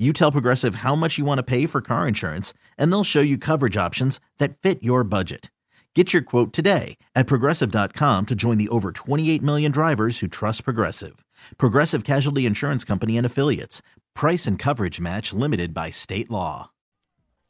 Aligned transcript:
you 0.00 0.12
tell 0.12 0.32
Progressive 0.32 0.76
how 0.76 0.94
much 0.94 1.18
you 1.18 1.26
want 1.26 1.38
to 1.38 1.42
pay 1.42 1.66
for 1.66 1.82
car 1.82 2.08
insurance, 2.08 2.54
and 2.78 2.90
they'll 2.90 3.04
show 3.04 3.20
you 3.20 3.36
coverage 3.36 3.76
options 3.76 4.18
that 4.38 4.56
fit 4.58 4.82
your 4.82 5.04
budget. 5.04 5.50
Get 5.94 6.12
your 6.12 6.22
quote 6.22 6.52
today 6.52 6.96
at 7.14 7.26
progressive.com 7.26 8.26
to 8.26 8.34
join 8.36 8.58
the 8.58 8.68
over 8.68 8.92
28 8.92 9.42
million 9.42 9.72
drivers 9.72 10.20
who 10.20 10.28
trust 10.28 10.64
Progressive. 10.64 11.24
Progressive 11.58 12.04
Casualty 12.04 12.46
Insurance 12.46 12.84
Company 12.84 13.16
and 13.16 13.26
Affiliates. 13.26 13.82
Price 14.14 14.46
and 14.46 14.56
coverage 14.56 15.00
match 15.00 15.32
limited 15.32 15.74
by 15.74 15.90
state 15.90 16.30
law. 16.30 16.70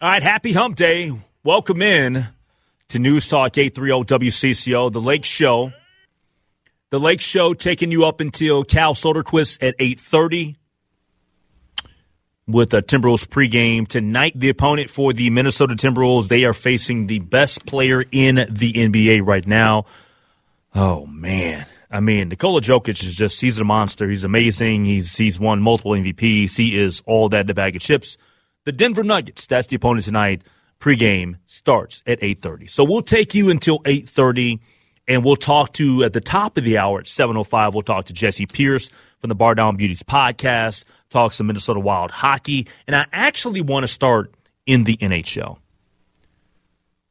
All 0.01 0.09
right, 0.09 0.23
happy 0.23 0.55
hump 0.55 0.77
day. 0.77 1.13
Welcome 1.45 1.83
in 1.83 2.29
to 2.89 2.99
News 2.99 3.29
Talk 3.29 3.59
830 3.59 4.31
WCCO, 4.31 4.91
The 4.91 5.01
Lake 5.01 5.27
Show. 5.27 5.73
The 6.91 6.99
Lake 6.99 7.21
Show 7.21 7.53
taking 7.53 7.93
you 7.93 8.07
up 8.07 8.21
until 8.21 8.65
Cal 8.65 8.95
Soderquist 8.95 9.59
at 9.63 9.75
830 9.79 10.57
with 12.53 12.75
a 12.75 12.83
Timberwolves 12.83 13.27
pregame 13.27 13.87
tonight. 13.87 14.33
The 14.35 14.49
opponent 14.49 14.91
for 14.91 15.13
the 15.13 15.31
Minnesota 15.31 15.75
Timberwolves, 15.75 16.29
they 16.29 16.45
are 16.45 16.55
facing 16.55 17.07
the 17.07 17.19
best 17.19 17.67
player 17.67 18.05
in 18.11 18.37
the 18.51 18.73
NBA 18.73 19.27
right 19.27 19.47
now. 19.47 19.87
Oh 20.75 21.07
man. 21.07 21.67
I 21.91 22.01
mean, 22.01 22.29
Nikola 22.29 22.61
Jokic 22.61 23.03
is 23.03 23.15
just 23.15 23.41
he's 23.41 23.59
a 23.59 23.65
monster. 23.65 24.09
He's 24.09 24.25
amazing. 24.25 24.85
He's 24.85 25.17
he's 25.17 25.41
won 25.41 25.61
multiple 25.61 25.93
MVPs. 25.93 26.57
He 26.57 26.79
is 26.79 27.03
all 27.07 27.29
that 27.31 27.41
in 27.41 27.47
the 27.49 27.55
bag 27.55 27.75
of 27.75 27.83
chips. 27.83 28.17
The 28.65 28.73
Denver 28.73 29.03
Nuggets, 29.03 29.47
that's 29.47 29.67
the 29.67 29.77
opponent 29.77 30.05
tonight. 30.05 30.43
Pregame 30.81 31.37
starts 31.47 32.03
at 32.07 32.21
8:30. 32.21 32.71
So 32.71 32.85
we'll 32.85 33.03
take 33.03 33.35
you 33.35 33.51
until 33.51 33.81
8:30 33.81 34.61
and 35.09 35.25
we'll 35.25 35.37
talk 35.37 35.73
to 35.75 36.05
at 36.05 36.13
the 36.13 36.21
top 36.21 36.57
of 36.57 36.65
the 36.65 36.79
hour 36.79 37.01
at 37.01 37.07
7:05 37.07 37.75
we'll 37.75 37.83
talk 37.83 38.05
to 38.07 38.13
Jessi 38.13 38.51
Pierce 38.51 38.91
from 39.21 39.29
the 39.29 39.35
Bar 39.35 39.55
Down 39.55 39.77
Beauties 39.77 40.03
podcast 40.03 40.85
talk 41.11 41.33
some 41.33 41.47
Minnesota 41.47 41.81
Wild 41.81 42.11
hockey, 42.11 42.67
and 42.87 42.97
I 42.97 43.07
actually 43.13 43.61
want 43.61 43.85
to 43.85 43.89
start 43.89 44.35
in 44.67 44.85
the 44.85 44.97
NHL. 44.97 45.59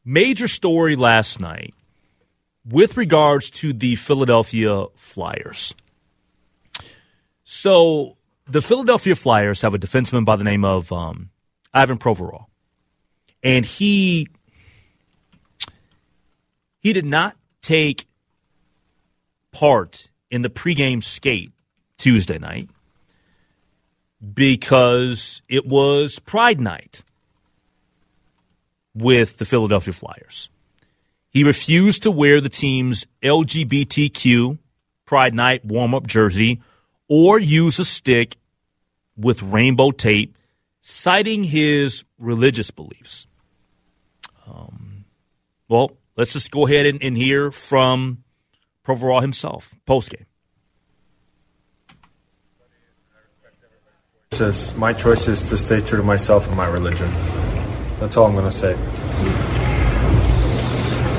Major 0.03 0.47
story 0.47 0.95
last 0.95 1.39
night 1.39 1.73
with 2.65 2.97
regards 2.97 3.49
to 3.51 3.73
the 3.73 3.95
Philadelphia 3.95 4.85
Flyers. 4.95 5.75
So, 7.43 8.15
the 8.47 8.61
Philadelphia 8.61 9.15
Flyers 9.15 9.61
have 9.61 9.73
a 9.73 9.79
defenseman 9.79 10.25
by 10.25 10.35
the 10.35 10.43
name 10.43 10.65
of 10.65 10.91
um, 10.91 11.29
Ivan 11.73 11.97
Provorov, 11.97 12.45
and 13.43 13.65
he 13.65 14.27
he 16.79 16.93
did 16.93 17.05
not 17.05 17.35
take 17.61 18.07
part 19.51 20.09
in 20.31 20.41
the 20.41 20.49
pregame 20.49 21.03
skate 21.03 21.51
Tuesday 21.99 22.39
night 22.39 22.69
because 24.33 25.41
it 25.47 25.67
was 25.67 26.17
Pride 26.17 26.59
Night 26.59 27.03
with 28.95 29.37
the 29.37 29.45
Philadelphia 29.45 29.93
Flyers. 29.93 30.49
He 31.29 31.43
refused 31.43 32.03
to 32.03 32.11
wear 32.11 32.41
the 32.41 32.49
team's 32.49 33.05
LGBTQ 33.21 34.57
Pride 35.05 35.33
Night 35.33 35.63
warm 35.63 35.93
up 35.93 36.07
jersey 36.07 36.61
or 37.07 37.39
use 37.39 37.79
a 37.79 37.85
stick 37.85 38.37
with 39.15 39.43
rainbow 39.43 39.91
tape, 39.91 40.35
citing 40.79 41.43
his 41.43 42.03
religious 42.17 42.71
beliefs. 42.71 43.27
Um, 44.47 45.05
well, 45.67 45.97
let's 46.15 46.33
just 46.33 46.51
go 46.51 46.65
ahead 46.65 46.85
and, 46.85 47.03
and 47.03 47.17
hear 47.17 47.51
from 47.51 48.23
Provorov 48.85 49.21
himself 49.21 49.75
post 49.85 50.13
Says 54.31 54.75
my 54.75 54.93
choice 54.93 55.27
is 55.27 55.43
to 55.45 55.57
stay 55.57 55.81
true 55.81 55.97
to 55.97 56.03
myself 56.03 56.47
and 56.47 56.55
my 56.55 56.67
religion. 56.67 57.09
That's 57.99 58.15
all 58.15 58.27
I'm 58.27 58.35
gonna 58.35 58.51
say. 58.51 58.75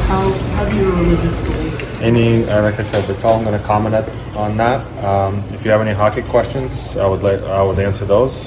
How, 0.07 0.31
how 0.31 0.69
do 0.69 0.77
your 0.77 0.93
religious 0.93 1.39
beliefs? 1.43 2.01
Any, 2.01 2.45
uh, 2.45 2.63
like 2.63 2.79
I 2.79 2.83
said, 2.85 3.05
that's 3.09 3.25
all 3.25 3.37
I'm 3.37 3.45
gonna 3.45 3.59
comment 3.65 3.97
at, 3.97 4.09
on 4.37 4.57
that. 4.59 5.05
Um, 5.05 5.41
if 5.49 5.65
you 5.65 5.73
have 5.73 5.81
any 5.81 5.93
hockey 5.93 6.23
questions, 6.23 6.97
I 6.97 7.07
would 7.09 7.23
let, 7.23 7.43
I 7.43 7.63
would 7.65 7.81
answer 7.81 8.05
those. 8.07 8.45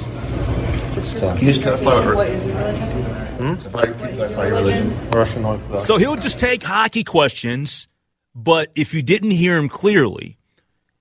Just, 0.95 1.21
uh, 1.21 1.35
Can 1.35 1.45
you 1.45 1.53
just 1.53 1.61
clarify 1.61 2.05
what, 2.05 2.15
What 2.15 2.27
is 2.29 2.45
your 2.45 2.55
religion? 2.57 3.57
clarify, 3.57 3.85
can 3.85 4.15
clarify 4.15 4.47
your 4.47 4.55
religion? 4.57 5.09
Russian 5.11 5.45
Orthodox. 5.45 5.85
So 5.87 5.97
he'll 5.97 6.15
just 6.15 6.39
take 6.39 6.63
hockey 6.63 7.03
questions, 7.03 7.89
but 8.33 8.71
if 8.75 8.93
you 8.93 9.01
didn't 9.01 9.31
hear 9.31 9.57
him 9.57 9.67
clearly, 9.67 10.37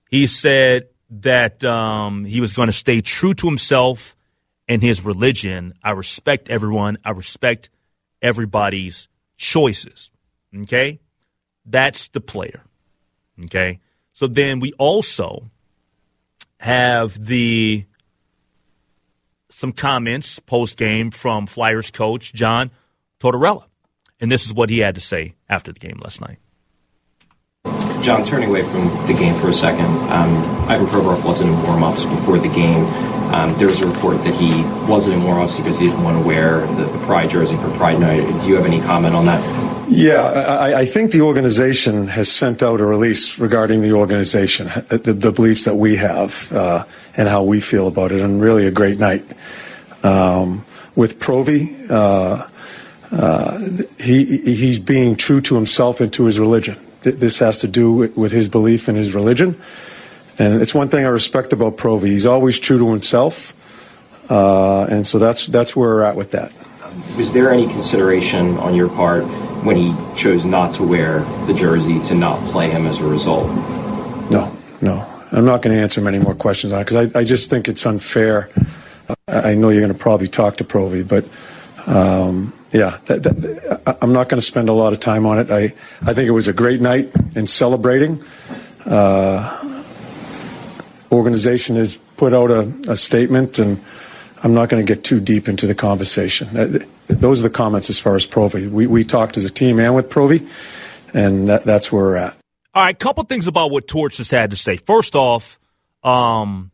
he 0.09 0.27
said 0.27 0.89
that 1.21 1.63
um, 1.63 2.25
he 2.25 2.41
was 2.41 2.53
going 2.53 2.67
to 2.67 2.73
stay 2.73 3.01
true 3.01 3.33
to 3.35 3.47
himself 3.47 4.15
and 4.67 4.81
his 4.81 5.03
religion. 5.03 5.73
I 5.83 5.91
respect 5.91 6.49
everyone. 6.49 6.97
I 7.05 7.11
respect 7.11 7.69
everybody's 8.21 9.07
choices. 9.37 10.11
Okay? 10.55 10.99
That's 11.65 12.07
the 12.09 12.21
player. 12.21 12.63
Okay? 13.45 13.79
So 14.13 14.27
then 14.27 14.59
we 14.59 14.73
also 14.73 15.49
have 16.59 17.25
the 17.25 17.85
some 19.49 19.71
comments 19.71 20.39
post 20.39 20.77
game 20.77 21.11
from 21.11 21.45
Flyers 21.45 21.91
coach 21.91 22.33
John 22.33 22.71
Tortorella. 23.19 23.65
And 24.19 24.31
this 24.31 24.45
is 24.45 24.53
what 24.53 24.69
he 24.69 24.79
had 24.79 24.95
to 24.95 25.01
say 25.01 25.35
after 25.49 25.71
the 25.71 25.79
game 25.79 25.99
last 26.01 26.21
night. 26.21 26.39
John, 28.03 28.25
turning 28.25 28.49
away 28.49 28.63
from 28.63 28.89
the 29.07 29.13
game 29.13 29.33
for 29.39 29.47
a 29.47 29.53
second, 29.53 29.85
um, 30.11 30.35
Ivan 30.67 30.87
Provorov 30.87 31.23
wasn't 31.23 31.51
in 31.51 31.63
warm-ups 31.63 32.03
before 32.03 32.37
the 32.37 32.49
game. 32.49 32.83
Um, 33.33 33.57
there 33.57 33.67
was 33.67 33.79
a 33.79 33.87
report 33.87 34.17
that 34.25 34.33
he 34.33 34.51
wasn't 34.91 35.15
in 35.15 35.23
warm-ups 35.23 35.55
because 35.55 35.79
he 35.79 35.87
didn't 35.87 36.03
want 36.03 36.21
to 36.21 36.27
wear 36.27 36.67
the, 36.75 36.83
the 36.83 37.05
Pride 37.05 37.29
jersey 37.29 37.55
for 37.55 37.71
Pride 37.77 38.01
Night. 38.01 38.41
Do 38.41 38.49
you 38.49 38.55
have 38.55 38.65
any 38.65 38.81
comment 38.81 39.15
on 39.15 39.25
that? 39.27 39.41
Yeah, 39.89 40.21
I, 40.21 40.79
I 40.81 40.85
think 40.85 41.11
the 41.11 41.21
organization 41.21 42.07
has 42.09 42.29
sent 42.29 42.61
out 42.61 42.81
a 42.81 42.85
release 42.85 43.39
regarding 43.39 43.81
the 43.81 43.93
organization, 43.93 44.67
the, 44.89 45.13
the 45.13 45.31
beliefs 45.31 45.63
that 45.63 45.75
we 45.75 45.95
have, 45.95 46.51
uh, 46.51 46.83
and 47.15 47.29
how 47.29 47.43
we 47.43 47.61
feel 47.61 47.87
about 47.87 48.11
it, 48.11 48.21
and 48.21 48.41
really 48.41 48.67
a 48.67 48.71
great 48.71 48.99
night. 48.99 49.23
Um, 50.03 50.65
with 50.95 51.19
Provi, 51.19 51.73
uh, 51.89 52.47
uh, 53.11 53.59
he, 53.97 54.39
he's 54.39 54.79
being 54.79 55.15
true 55.15 55.39
to 55.39 55.55
himself 55.55 56.01
and 56.01 56.11
to 56.13 56.25
his 56.25 56.37
religion. 56.37 56.77
Th- 57.03 57.15
This 57.15 57.39
has 57.39 57.59
to 57.59 57.67
do 57.67 57.91
with- 57.91 58.17
with 58.17 58.31
his 58.31 58.47
belief 58.49 58.89
in 58.89 58.95
his 58.95 59.13
religion. 59.13 59.55
And 60.39 60.61
it's 60.61 60.73
one 60.73 60.87
thing 60.89 61.05
I 61.05 61.09
respect 61.09 61.53
about 61.53 61.77
Provi. 61.77 62.09
He's 62.09 62.25
always 62.25 62.59
true 62.59 62.79
to 62.79 62.89
himself. 62.91 63.53
Uh, 64.29 64.83
and 64.85 65.05
so 65.05 65.19
that's, 65.19 65.47
that's 65.47 65.75
where 65.75 65.89
we're 65.95 66.01
at 66.03 66.15
with 66.15 66.31
that. 66.31 66.51
Was 67.17 67.31
there 67.31 67.51
any 67.51 67.67
consideration 67.67 68.57
on 68.57 68.73
your 68.75 68.89
part 68.89 69.23
when 69.63 69.75
he 69.75 69.93
chose 70.15 70.45
not 70.45 70.73
to 70.75 70.83
wear 70.83 71.19
the 71.47 71.53
jersey 71.53 71.99
to 72.01 72.15
not 72.15 72.39
play 72.51 72.69
him 72.69 72.85
as 72.85 72.99
a 72.99 73.03
result? 73.05 73.47
No, 74.31 74.55
no. 74.81 75.05
I'm 75.31 75.45
not 75.45 75.61
going 75.61 75.75
to 75.75 75.81
answer 75.81 75.99
many 76.01 76.19
more 76.19 76.35
questions 76.35 76.71
on 76.73 76.81
it 76.81 76.85
because 76.85 77.15
I, 77.15 77.19
I 77.19 77.23
just 77.23 77.49
think 77.49 77.67
it's 77.67 77.85
unfair. 77.85 78.49
I, 79.27 79.51
I 79.51 79.55
know 79.55 79.69
you're 79.69 79.81
going 79.81 79.93
to 79.93 79.97
probably 79.99 80.27
talk 80.27 80.57
to 80.57 80.63
Provi, 80.63 81.01
but 81.03 81.25
um, 81.87 82.53
yeah, 82.73 82.97
that, 83.05 83.23
that, 83.23 83.97
I'm 84.01 84.11
not 84.11 84.27
going 84.29 84.39
to 84.39 84.45
spend 84.45 84.67
a 84.67 84.73
lot 84.73 84.93
of 84.93 84.99
time 84.99 85.25
on 85.25 85.39
it. 85.39 85.51
I, 85.51 85.73
I 86.01 86.13
think 86.13 86.27
it 86.27 86.31
was 86.31 86.47
a 86.47 86.53
great 86.53 86.81
night 86.81 87.11
in 87.35 87.47
celebrating. 87.47 88.23
Uh, 88.85 89.85
organization 91.11 91.75
has 91.75 91.97
put 92.17 92.33
out 92.33 92.51
a, 92.51 92.61
a 92.87 92.95
statement, 92.95 93.59
and 93.59 93.81
I'm 94.43 94.53
not 94.53 94.69
going 94.69 94.85
to 94.85 94.93
get 94.93 95.03
too 95.03 95.19
deep 95.19 95.47
into 95.47 95.67
the 95.67 95.75
conversation. 95.75 96.57
Uh, 96.57 96.79
Those 97.07 97.41
are 97.41 97.43
the 97.43 97.53
comments 97.53 97.89
as 97.89 97.99
far 97.99 98.15
as 98.15 98.25
Provi. 98.25 98.67
We, 98.67 98.87
we 98.87 99.03
talked 99.03 99.37
as 99.37 99.45
a 99.45 99.49
team 99.49 99.79
and 99.79 99.93
with 99.95 100.09
Provi, 100.09 100.47
and 101.13 101.47
that, 101.49 101.65
that's 101.65 101.91
where 101.91 102.03
we're 102.03 102.15
at. 102.15 102.35
All 102.73 102.83
right, 102.83 102.97
couple 102.97 103.23
things 103.25 103.45
about 103.45 103.69
what 103.69 103.87
Torts 103.87 104.17
just 104.17 104.31
had 104.31 104.49
to 104.49 104.55
say. 104.55 104.77
First 104.77 105.15
off, 105.15 105.59
um, 106.03 106.71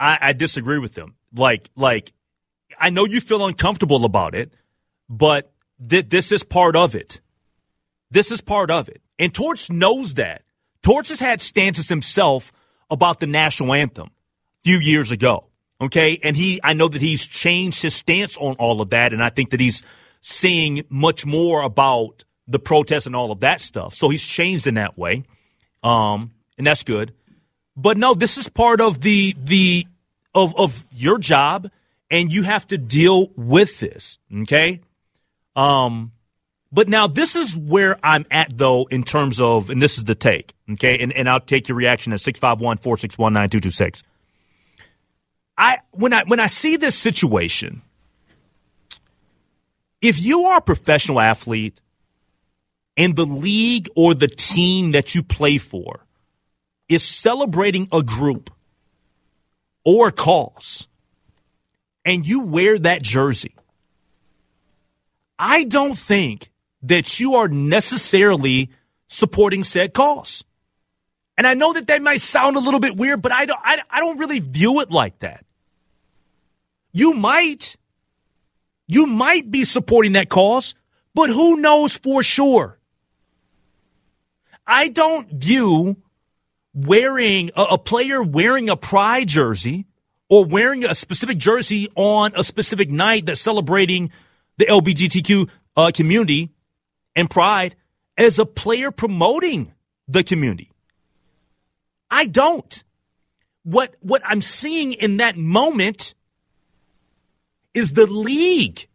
I, 0.00 0.18
I 0.20 0.32
disagree 0.32 0.78
with 0.78 0.94
them. 0.94 1.16
Like, 1.34 1.68
like, 1.76 2.12
I 2.80 2.88
know 2.90 3.04
you 3.04 3.20
feel 3.20 3.44
uncomfortable 3.44 4.06
about 4.06 4.34
it, 4.34 4.54
but 5.08 5.50
th- 5.86 6.08
this 6.08 6.32
is 6.32 6.42
part 6.42 6.76
of 6.76 6.94
it. 6.94 7.20
This 8.10 8.30
is 8.30 8.40
part 8.40 8.70
of 8.70 8.88
it. 8.88 9.02
And 9.18 9.32
Torts 9.32 9.70
knows 9.70 10.14
that. 10.14 10.42
Torts 10.82 11.10
has 11.10 11.20
had 11.20 11.42
stances 11.42 11.88
himself 11.88 12.52
about 12.90 13.20
the 13.20 13.26
national 13.26 13.74
anthem 13.74 14.06
a 14.06 14.62
few 14.64 14.78
years 14.78 15.10
ago. 15.10 15.46
Okay. 15.80 16.18
And 16.22 16.36
he, 16.36 16.60
I 16.62 16.72
know 16.72 16.88
that 16.88 17.02
he's 17.02 17.26
changed 17.26 17.82
his 17.82 17.94
stance 17.94 18.36
on 18.38 18.54
all 18.56 18.80
of 18.80 18.90
that. 18.90 19.12
And 19.12 19.22
I 19.22 19.30
think 19.30 19.50
that 19.50 19.60
he's 19.60 19.82
seeing 20.20 20.84
much 20.88 21.24
more 21.26 21.62
about 21.62 22.24
the 22.46 22.58
protests 22.58 23.06
and 23.06 23.14
all 23.14 23.30
of 23.30 23.40
that 23.40 23.60
stuff. 23.60 23.94
So 23.94 24.08
he's 24.08 24.26
changed 24.26 24.66
in 24.66 24.74
that 24.74 24.96
way. 24.96 25.24
Um, 25.82 26.32
and 26.56 26.66
that's 26.66 26.82
good. 26.82 27.12
But 27.76 27.96
no, 27.96 28.14
this 28.14 28.38
is 28.38 28.48
part 28.48 28.80
of 28.80 29.02
the, 29.02 29.36
the, 29.38 29.86
of, 30.34 30.56
of 30.56 30.86
your 30.92 31.18
job 31.18 31.70
and 32.10 32.32
you 32.32 32.42
have 32.42 32.66
to 32.68 32.78
deal 32.78 33.28
with 33.36 33.78
this. 33.78 34.18
Okay. 34.42 34.80
Um, 35.58 36.12
but 36.70 36.88
now 36.88 37.08
this 37.08 37.34
is 37.34 37.56
where 37.56 37.98
I'm 38.02 38.26
at 38.30 38.56
though 38.56 38.86
in 38.86 39.02
terms 39.02 39.40
of, 39.40 39.70
and 39.70 39.82
this 39.82 39.98
is 39.98 40.04
the 40.04 40.14
take. 40.14 40.54
Okay. 40.70 40.98
And, 41.00 41.12
and 41.12 41.28
I'll 41.28 41.40
take 41.40 41.68
your 41.68 41.76
reaction 41.76 42.12
at 42.12 42.20
651 42.20 42.76
461 42.78 43.32
9226. 43.32 44.02
I 45.56 45.78
when 45.90 46.12
I 46.12 46.22
when 46.24 46.38
I 46.38 46.46
see 46.46 46.76
this 46.76 46.96
situation, 46.96 47.82
if 50.00 50.20
you 50.20 50.44
are 50.44 50.58
a 50.58 50.62
professional 50.62 51.18
athlete 51.18 51.80
and 52.96 53.16
the 53.16 53.26
league 53.26 53.88
or 53.96 54.14
the 54.14 54.28
team 54.28 54.92
that 54.92 55.16
you 55.16 55.24
play 55.24 55.58
for 55.58 56.06
is 56.88 57.02
celebrating 57.02 57.88
a 57.90 58.04
group 58.04 58.50
or 59.84 60.08
a 60.08 60.12
cause, 60.12 60.86
and 62.04 62.24
you 62.24 62.42
wear 62.42 62.78
that 62.78 63.02
jersey, 63.02 63.54
I 65.38 65.64
don't 65.64 65.96
think 65.96 66.50
that 66.82 67.20
you 67.20 67.36
are 67.36 67.48
necessarily 67.48 68.70
supporting 69.06 69.64
said 69.64 69.94
cause. 69.94 70.44
And 71.36 71.46
I 71.46 71.54
know 71.54 71.72
that 71.72 71.86
that 71.86 72.02
might 72.02 72.20
sound 72.20 72.56
a 72.56 72.60
little 72.60 72.80
bit 72.80 72.96
weird, 72.96 73.22
but 73.22 73.32
I 73.32 73.46
don't, 73.46 73.60
I, 73.62 73.80
I 73.90 74.00
don't 74.00 74.18
really 74.18 74.40
view 74.40 74.80
it 74.80 74.90
like 74.90 75.20
that. 75.20 75.44
You 76.92 77.14
might. 77.14 77.76
You 78.86 79.06
might 79.06 79.50
be 79.50 79.64
supporting 79.64 80.12
that 80.12 80.30
cause, 80.30 80.74
but 81.14 81.28
who 81.28 81.58
knows 81.58 81.96
for 81.98 82.22
sure? 82.22 82.78
I 84.66 84.88
don't 84.88 85.30
view 85.30 85.98
wearing 86.74 87.50
a, 87.54 87.62
a, 87.72 87.78
player 87.78 88.22
wearing 88.22 88.70
a 88.70 88.76
pride 88.76 89.28
jersey 89.28 89.86
or 90.28 90.44
wearing 90.44 90.84
a 90.84 90.94
specific 90.94 91.36
jersey 91.38 91.88
on 91.96 92.32
a 92.34 92.42
specific 92.42 92.90
night 92.90 93.26
that's 93.26 93.40
celebrating 93.40 94.10
the 94.58 94.66
LGBTQ 94.66 95.48
uh, 95.76 95.90
community 95.94 96.50
and 97.16 97.30
pride 97.30 97.76
as 98.16 98.38
a 98.38 98.44
player 98.46 98.90
promoting 98.90 99.72
the 100.06 100.22
community. 100.22 100.70
I 102.10 102.26
don't. 102.26 102.84
What 103.62 103.94
what 104.00 104.22
I'm 104.24 104.42
seeing 104.42 104.92
in 104.92 105.18
that 105.18 105.36
moment 105.36 106.14
is 107.74 107.92
the 107.92 108.06
league 108.06 108.86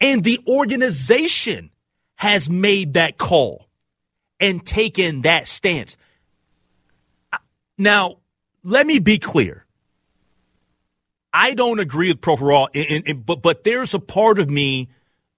and 0.00 0.22
the 0.22 0.40
organization 0.46 1.70
has 2.16 2.50
made 2.50 2.94
that 2.94 3.16
call 3.16 3.66
and 4.38 4.64
taken 4.64 5.22
that 5.22 5.46
stance. 5.46 5.96
Now, 7.78 8.18
let 8.62 8.86
me 8.86 8.98
be 8.98 9.18
clear. 9.18 9.64
I 11.32 11.54
don't 11.54 11.78
agree 11.78 12.08
with 12.08 12.20
Provorov, 12.20 13.24
but 13.24 13.42
but 13.42 13.64
there's 13.64 13.94
a 13.94 14.00
part 14.00 14.38
of 14.38 14.50
me 14.50 14.88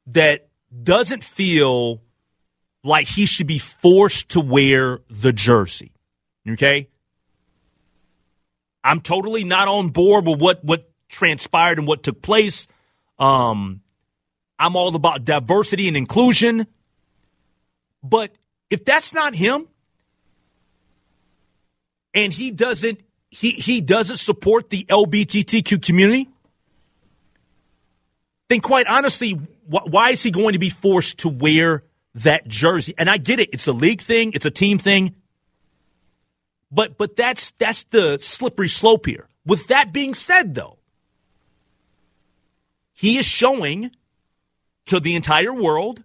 that 0.07 0.49
doesn't 0.83 1.23
feel 1.23 2.01
like 2.83 3.07
he 3.07 3.27
should 3.27 3.47
be 3.47 3.59
forced 3.59 4.31
to 4.31 4.41
wear 4.41 5.01
the 5.09 5.33
jersey. 5.33 5.93
Okay? 6.49 6.89
I'm 8.83 9.01
totally 9.01 9.45
not 9.45 9.69
on 9.69 9.91
board 9.91 10.27
with 10.27 10.41
what 10.41 10.65
what 10.65 10.91
transpired 11.09 11.79
and 11.79 11.87
what 11.87 12.03
took 12.03 12.23
place. 12.23 12.67
Um, 13.19 13.83
I'm 14.59 14.77
all 14.77 14.95
about 14.97 15.25
diversity 15.25 15.89
and 15.89 15.97
inclusion. 15.97 16.67
But 18.03 18.35
if 18.71 18.85
that's 18.85 19.13
not 19.13 19.35
him, 19.35 19.69
and 22.15 22.33
he 22.33 22.51
doesn't 22.51 23.01
he 23.33 23.53
he 23.53 23.81
doesn't 23.81 24.19
support 24.19 24.69
the 24.69 24.85
LGBTQ 24.91 25.83
community, 25.83 26.29
then 28.49 28.61
quite 28.61 28.87
honestly, 28.87 29.33
wh- 29.33 29.87
why 29.89 30.11
is 30.11 30.23
he 30.23 30.31
going 30.31 30.53
to 30.53 30.59
be 30.59 30.69
forced 30.69 31.19
to 31.21 31.31
wear 31.31 31.83
that 32.15 32.47
jersey? 32.47 32.95
And 32.99 33.09
I 33.09 33.17
get 33.17 33.41
it; 33.41 33.49
it's 33.55 33.67
a 33.67 33.73
league 33.73 34.03
thing, 34.03 34.33
it's 34.35 34.45
a 34.45 34.51
team 34.51 34.79
thing. 34.79 35.15
But 36.71 36.99
but 36.99 37.17
that's 37.17 37.53
that's 37.53 37.85
the 37.85 38.19
slippery 38.21 38.69
slope 38.69 39.07
here. 39.07 39.29
With 39.47 39.67
that 39.69 39.95
being 39.95 40.13
said, 40.13 40.55
though, 40.55 40.77
he 42.93 43.17
is 43.17 43.25
showing 43.25 43.93
to 44.87 45.01
the 45.01 45.17
entire 45.17 45.55
world 45.55 46.05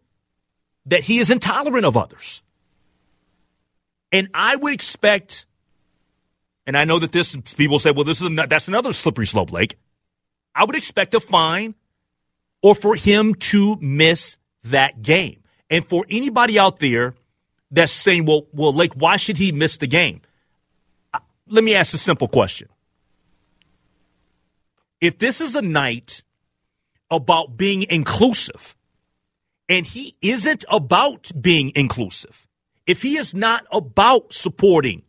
that 0.85 1.03
he 1.03 1.19
is 1.19 1.29
intolerant 1.29 1.85
of 1.85 1.97
others. 1.97 2.41
And 4.13 4.29
I 4.33 4.55
would 4.55 4.71
expect, 4.71 5.45
and 6.67 6.77
I 6.77 6.85
know 6.85 6.99
that 6.99 7.11
this 7.11 7.35
people 7.55 7.79
say, 7.79 7.89
well, 7.89 8.03
this 8.03 8.21
is 8.21 8.29
not, 8.29 8.49
that's 8.49 8.67
another 8.67 8.93
slippery 8.93 9.25
slope, 9.25 9.51
Lake. 9.51 9.79
I 10.53 10.65
would 10.65 10.75
expect 10.75 11.15
a 11.15 11.19
fine 11.19 11.73
or 12.61 12.75
for 12.75 12.95
him 12.95 13.33
to 13.35 13.77
miss 13.81 14.37
that 14.63 15.01
game. 15.01 15.41
And 15.69 15.87
for 15.87 16.05
anybody 16.09 16.59
out 16.59 16.79
there 16.79 17.15
that's 17.71 17.91
saying, 17.91 18.25
well, 18.25 18.47
well, 18.51 18.73
Lake, 18.73 18.93
why 18.93 19.17
should 19.17 19.37
he 19.37 19.51
miss 19.51 19.77
the 19.77 19.87
game? 19.87 20.21
Uh, 21.11 21.19
let 21.47 21.63
me 21.63 21.73
ask 21.73 21.95
a 21.95 21.97
simple 21.97 22.27
question. 22.27 22.69
If 25.01 25.17
this 25.17 25.41
is 25.41 25.55
a 25.55 25.61
night 25.61 26.23
about 27.09 27.57
being 27.57 27.83
inclusive. 27.83 28.75
And 29.69 29.85
he 29.85 30.15
isn't 30.21 30.65
about 30.69 31.31
being 31.39 31.71
inclusive. 31.75 32.47
If 32.85 33.01
he 33.01 33.17
is 33.17 33.33
not 33.33 33.65
about 33.71 34.31
supporting 34.33 35.03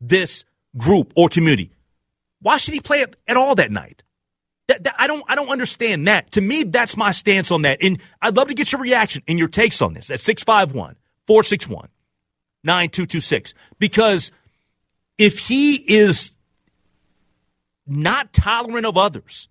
this 0.00 0.44
group 0.76 1.12
or 1.16 1.28
community, 1.28 1.70
why 2.40 2.56
should 2.56 2.74
he 2.74 2.80
play 2.80 3.04
at 3.28 3.36
all 3.36 3.54
that 3.56 3.70
night? 3.70 4.02
That, 4.68 4.84
that, 4.84 4.94
I 4.98 5.06
don't 5.06 5.24
I 5.28 5.34
don't 5.34 5.48
understand 5.48 6.06
that. 6.06 6.30
To 6.32 6.40
me, 6.40 6.62
that's 6.62 6.96
my 6.96 7.10
stance 7.10 7.50
on 7.50 7.62
that. 7.62 7.78
And 7.82 8.00
I'd 8.22 8.36
love 8.36 8.48
to 8.48 8.54
get 8.54 8.70
your 8.70 8.80
reaction 8.80 9.22
and 9.26 9.38
your 9.38 9.48
takes 9.48 9.82
on 9.82 9.94
this 9.94 10.10
at 10.10 10.20
651 10.20 10.96
461 11.26 11.88
9226. 12.62 13.54
Because 13.78 14.30
if 15.18 15.38
he 15.38 15.74
is 15.74 16.32
not 17.86 18.32
tolerant 18.32 18.86
of 18.86 18.96
others, 18.96 19.48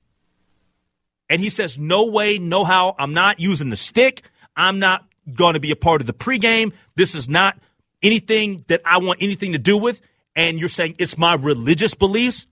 and 1.30 1.42
he 1.42 1.50
says, 1.50 1.78
No 1.78 2.06
way, 2.06 2.40
no 2.40 2.64
how. 2.64 2.96
I'm 2.98 3.14
not 3.14 3.40
using 3.40 3.70
the 3.70 3.78
stick. 3.78 4.24
I'm 4.56 4.80
not 4.80 5.06
going 5.32 5.54
to 5.54 5.60
be 5.60 5.72
a 5.72 5.76
part 5.76 6.02
of 6.02 6.08
the 6.08 6.14
pregame. 6.14 6.74
This 6.96 7.14
is 7.14 7.30
not 7.30 7.58
anything 8.02 8.66
that 8.68 8.82
I 8.84 8.98
want 8.98 9.22
anything 9.22 9.52
to 9.54 9.60
do 9.60 9.78
with. 9.78 10.02
And 10.36 10.60
you're 10.60 10.70
saying 10.70 10.96
it's 11.00 11.18
my 11.18 11.34
religious 11.34 11.94
beliefs. 11.94 12.48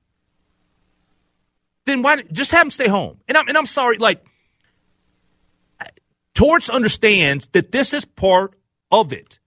Then 1.85 2.01
why 2.01 2.21
just 2.31 2.51
have 2.51 2.61
them 2.61 2.71
stay 2.71 2.87
home? 2.87 3.19
And 3.27 3.37
I'm 3.37 3.47
and 3.47 3.57
I'm 3.57 3.65
sorry, 3.65 3.97
like 3.97 4.23
Torts 6.37 6.69
understands 6.69 7.47
that 7.53 7.71
this 7.71 7.93
is 7.93 8.05
part 8.05 8.53
of 8.91 9.11
it. 9.11 9.39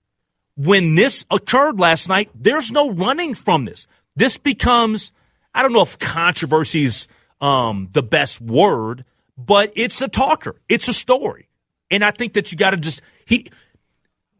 When 0.57 0.97
this 0.97 1.25
occurred 1.31 1.79
last 1.79 2.09
night, 2.09 2.31
there's 2.35 2.73
no 2.73 2.91
running 2.91 3.37
from 3.37 3.65
this. 3.65 3.87
This 4.17 4.37
becomes, 4.37 5.13
I 5.55 5.63
don't 5.63 5.73
know 5.73 5.83
if 5.83 6.01
controversy 6.01 6.83
is 6.83 7.07
um, 7.41 7.91
the 7.93 8.03
best 8.03 8.41
word, 8.41 9.05
but 9.39 9.73
it's 9.77 10.03
a 10.03 10.09
talker. 10.09 10.57
It's 10.69 10.89
a 10.89 10.93
story. 10.93 11.49
And 11.93 12.05
I 12.05 12.11
think 12.11 12.33
that 12.33 12.51
you 12.51 12.59
got 12.59 12.71
to 12.71 12.77
just 12.77 13.03
he 13.25 13.49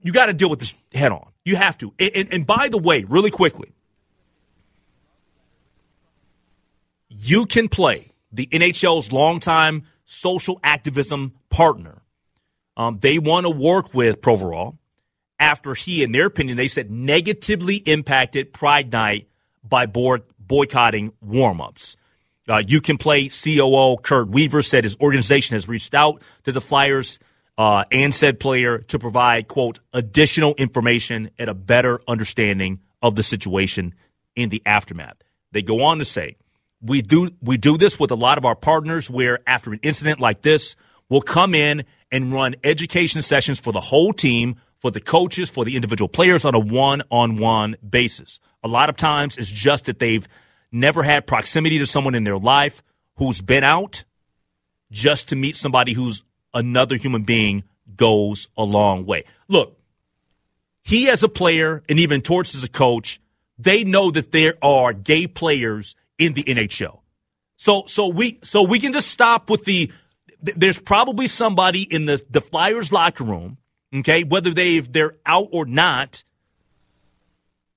you 0.03 0.13
got 0.13 0.27
to 0.27 0.33
deal 0.33 0.51
with 0.51 0.59
this 0.59 0.75
head 0.93 1.13
on. 1.13 1.31
You 1.45 1.55
have 1.55 1.79
to. 1.79 1.95
And, 2.01 2.11
and, 2.17 2.33
and 2.33 2.47
by 2.47 2.69
the 2.69 2.79
way, 2.79 3.05
really 3.05 3.31
quickly, 3.31 3.73
you 7.23 7.47
can 7.47 7.69
play 7.69 8.13
the 8.33 8.47
NHL's 8.47 9.13
longtime 9.13 9.85
social 10.05 10.59
activism 10.65 11.35
partner. 11.51 12.03
Um, 12.77 12.99
they 13.01 13.19
want 13.19 13.45
to 13.45 13.51
work 13.51 13.93
with 13.93 14.23
Provorov 14.23 14.79
after 15.39 15.75
he, 15.75 16.03
in 16.03 16.13
their 16.13 16.27
opinion, 16.27 16.57
they 16.57 16.69
said 16.69 16.91
negatively 16.91 17.77
impacted 17.77 18.53
Pride 18.53 18.91
Night 18.91 19.29
by 19.63 19.87
board, 19.87 20.23
boycotting 20.39 21.13
warmups. 21.25 21.97
Uh, 22.49 22.63
you 22.67 22.81
can 22.81 22.97
play 22.97 23.29
COO 23.29 23.97
Kurt 24.03 24.29
Weaver 24.29 24.63
said 24.63 24.85
his 24.85 24.97
organization 24.99 25.55
has 25.55 25.69
reached 25.69 25.95
out 25.95 26.23
to 26.45 26.53
the 26.53 26.61
Flyers 26.61 27.19
uh, 27.59 27.85
and 27.93 28.15
said 28.15 28.41
player 28.41 28.79
to 28.79 28.99
provide, 28.99 29.47
quote, 29.47 29.79
additional 29.93 30.55
information 30.55 31.31
and 31.39 31.51
a 31.51 31.55
better 31.55 32.01
understanding 32.09 32.81
of 33.03 33.15
the 33.15 33.23
situation 33.23 33.95
in 34.35 34.49
the 34.49 34.63
aftermath. 34.65 35.17
They 35.53 35.63
go 35.63 35.83
on 35.83 35.99
to 35.99 36.05
say, 36.05 36.37
we 36.83 37.03
do 37.03 37.31
we 37.43 37.57
do 37.57 37.77
this 37.77 37.99
with 37.99 38.11
a 38.11 38.17
lot 38.17 38.39
of 38.39 38.45
our 38.45 38.55
partners 38.55 39.11
where 39.11 39.41
after 39.47 39.73
an 39.73 39.81
incident 39.83 40.21
like 40.21 40.43
this, 40.43 40.77
we'll 41.09 41.21
come 41.21 41.55
in 41.55 41.85
and 42.11 42.33
run 42.33 42.55
education 42.65 43.23
sessions 43.23 43.61
for 43.61 43.73
the 43.73 43.81
whole 43.81 44.13
team, 44.13 44.57
for 44.79 44.91
the 44.91 45.01
coaches, 45.01 45.51
for 45.51 45.65
the 45.65 45.77
individual 45.77 46.09
players 46.09 46.45
on 46.45 46.55
a 46.55 46.59
one-on-one 46.59 47.77
basis. 47.89 48.41
A 48.65 48.69
lot 48.69 48.89
of 48.89 48.97
times 48.97 49.37
it's 49.37 49.51
just 49.51 49.87
that 49.87 49.99
they've 49.99 50.27
never 50.73 51.03
had 51.03 51.27
proximity 51.27 51.79
to 51.79 51.87
someone 51.87 52.15
in 52.15 52.25
their 52.25 52.39
life 52.39 52.83
who's 53.17 53.41
been 53.41 53.65
out 53.65 54.05
just 54.91 55.29
to 55.29 55.37
meet 55.37 55.57
somebody 55.57 55.93
who's 55.93 56.23
another 56.55 56.97
human 56.97 57.23
being 57.23 57.65
goes 57.97 58.49
a 58.57 58.65
long 58.65 59.05
way. 59.07 59.25
Look, 59.49 59.79
he 60.83 61.09
as 61.11 61.23
a 61.23 61.29
player 61.29 61.83
and 61.89 62.01
even 62.01 62.23
Torts 62.23 62.55
as 62.55 62.65
a 62.65 62.69
coach, 62.69 63.21
they 63.59 63.85
know 63.85 64.11
that 64.11 64.33
there 64.33 64.55
are 64.63 64.93
gay 64.93 65.27
players 65.27 65.95
in 66.21 66.35
the 66.35 66.45
NHL. 66.45 67.01
So 67.57 67.85
so 67.87 68.09
we 68.09 68.39
so 68.43 68.63
we 68.63 68.79
can 68.79 68.93
just 68.93 69.09
stop 69.09 69.51
with 69.51 69.65
the 69.65 69.91
there's 70.41 70.79
probably 70.79 71.27
somebody 71.27 71.83
in 71.83 72.05
the 72.05 72.25
the 72.31 72.41
Flyers 72.41 72.93
locker 72.93 73.25
room, 73.25 73.59
okay, 73.95 74.23
whether 74.23 74.55
they 74.55 74.81
they're 74.81 75.17
out 75.27 75.49
or 75.51 75.67
not, 75.67 76.23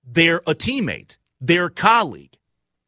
they're 0.05 0.41
a 0.45 0.53
teammate, 0.53 1.17
they're 1.41 1.65
a 1.65 1.71
colleague, 1.71 2.37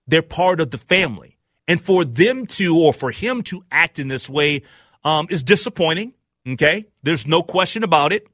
they're 0.07 0.21
part 0.21 0.59
of 0.59 0.71
the 0.71 0.77
family. 0.77 1.37
And 1.67 1.81
for 1.81 2.05
them 2.05 2.45
to 2.45 2.77
or 2.77 2.93
for 2.93 3.09
him 3.09 3.41
to 3.43 3.63
act 3.71 3.97
in 3.97 4.07
this 4.07 4.29
way 4.29 4.61
um, 5.03 5.25
is 5.31 5.41
disappointing. 5.41 6.13
Okay, 6.47 6.85
there's 7.01 7.25
no 7.25 7.41
question 7.41 7.83
about 7.83 8.13
it. 8.13 8.27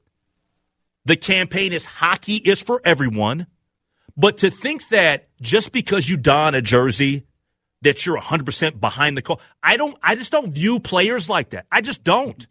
The 1.06 1.16
campaign 1.16 1.72
is 1.72 1.84
hockey 1.84 2.36
is 2.36 2.60
for 2.60 2.82
everyone. 2.84 3.46
But 4.16 4.38
to 4.38 4.50
think 4.50 4.88
that 4.88 5.28
just 5.40 5.72
because 5.72 6.08
you 6.08 6.16
don 6.16 6.54
a 6.54 6.62
jersey 6.62 7.24
that 7.82 8.06
you're 8.06 8.18
100% 8.18 8.80
behind 8.80 9.16
the 9.16 9.22
call, 9.22 9.40
I 9.62 9.76
don't 9.76 9.96
I 10.02 10.14
just 10.14 10.32
don't 10.32 10.52
view 10.52 10.80
players 10.80 11.28
like 11.28 11.50
that. 11.50 11.66
I 11.70 11.80
just 11.80 12.04
don't. 12.04 12.46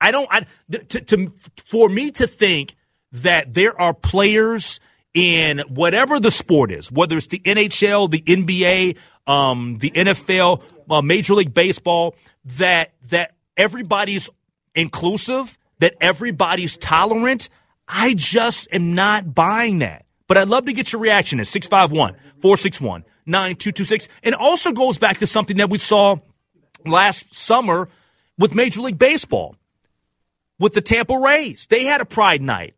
I 0.00 0.10
don't 0.10 0.28
I 0.30 0.46
to, 0.70 1.00
to 1.00 1.32
for 1.68 1.88
me 1.88 2.10
to 2.12 2.26
think 2.26 2.76
that 3.12 3.52
there 3.52 3.78
are 3.78 3.92
players 3.92 4.80
in 5.12 5.60
whatever 5.68 6.20
the 6.20 6.30
sport 6.30 6.70
is, 6.70 6.90
whether 6.90 7.16
it's 7.16 7.26
the 7.26 7.40
NHL, 7.40 8.10
the 8.10 8.22
NBA, 8.22 8.96
um, 9.26 9.78
the 9.78 9.90
NFL, 9.90 10.62
uh, 10.88 11.02
Major 11.02 11.34
League 11.34 11.52
Baseball, 11.52 12.14
that 12.58 12.92
that 13.08 13.34
everybody's 13.56 14.30
inclusive, 14.74 15.58
that 15.80 15.94
everybody's 16.00 16.76
tolerant. 16.76 17.48
I 17.88 18.14
just 18.14 18.68
am 18.72 18.94
not 18.94 19.34
buying 19.34 19.80
that. 19.80 20.04
But 20.30 20.38
I'd 20.38 20.48
love 20.48 20.66
to 20.66 20.72
get 20.72 20.92
your 20.92 21.02
reaction 21.02 21.40
at 21.40 21.48
651 21.48 22.14
461 22.40 23.04
9226. 23.26 24.06
And 24.22 24.36
also 24.36 24.70
goes 24.70 24.96
back 24.96 25.18
to 25.18 25.26
something 25.26 25.56
that 25.56 25.70
we 25.70 25.78
saw 25.78 26.18
last 26.86 27.34
summer 27.34 27.88
with 28.38 28.54
Major 28.54 28.80
League 28.80 28.96
Baseball, 28.96 29.56
with 30.60 30.74
the 30.74 30.82
Tampa 30.82 31.18
Rays. 31.18 31.66
They 31.68 31.82
had 31.82 32.00
a 32.00 32.04
pride 32.04 32.42
night, 32.42 32.76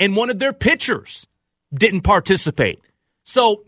and 0.00 0.16
one 0.16 0.28
of 0.28 0.40
their 0.40 0.52
pitchers 0.52 1.28
didn't 1.72 2.00
participate. 2.00 2.80
So 3.22 3.64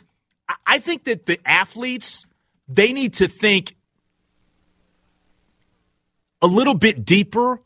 I 0.66 0.80
think 0.80 1.04
that 1.04 1.26
the 1.26 1.38
athletes, 1.46 2.26
they 2.66 2.92
need 2.92 3.14
to 3.14 3.28
think 3.28 3.76
a 6.42 6.48
little 6.48 6.74
bit 6.74 7.04
deeper 7.04 7.60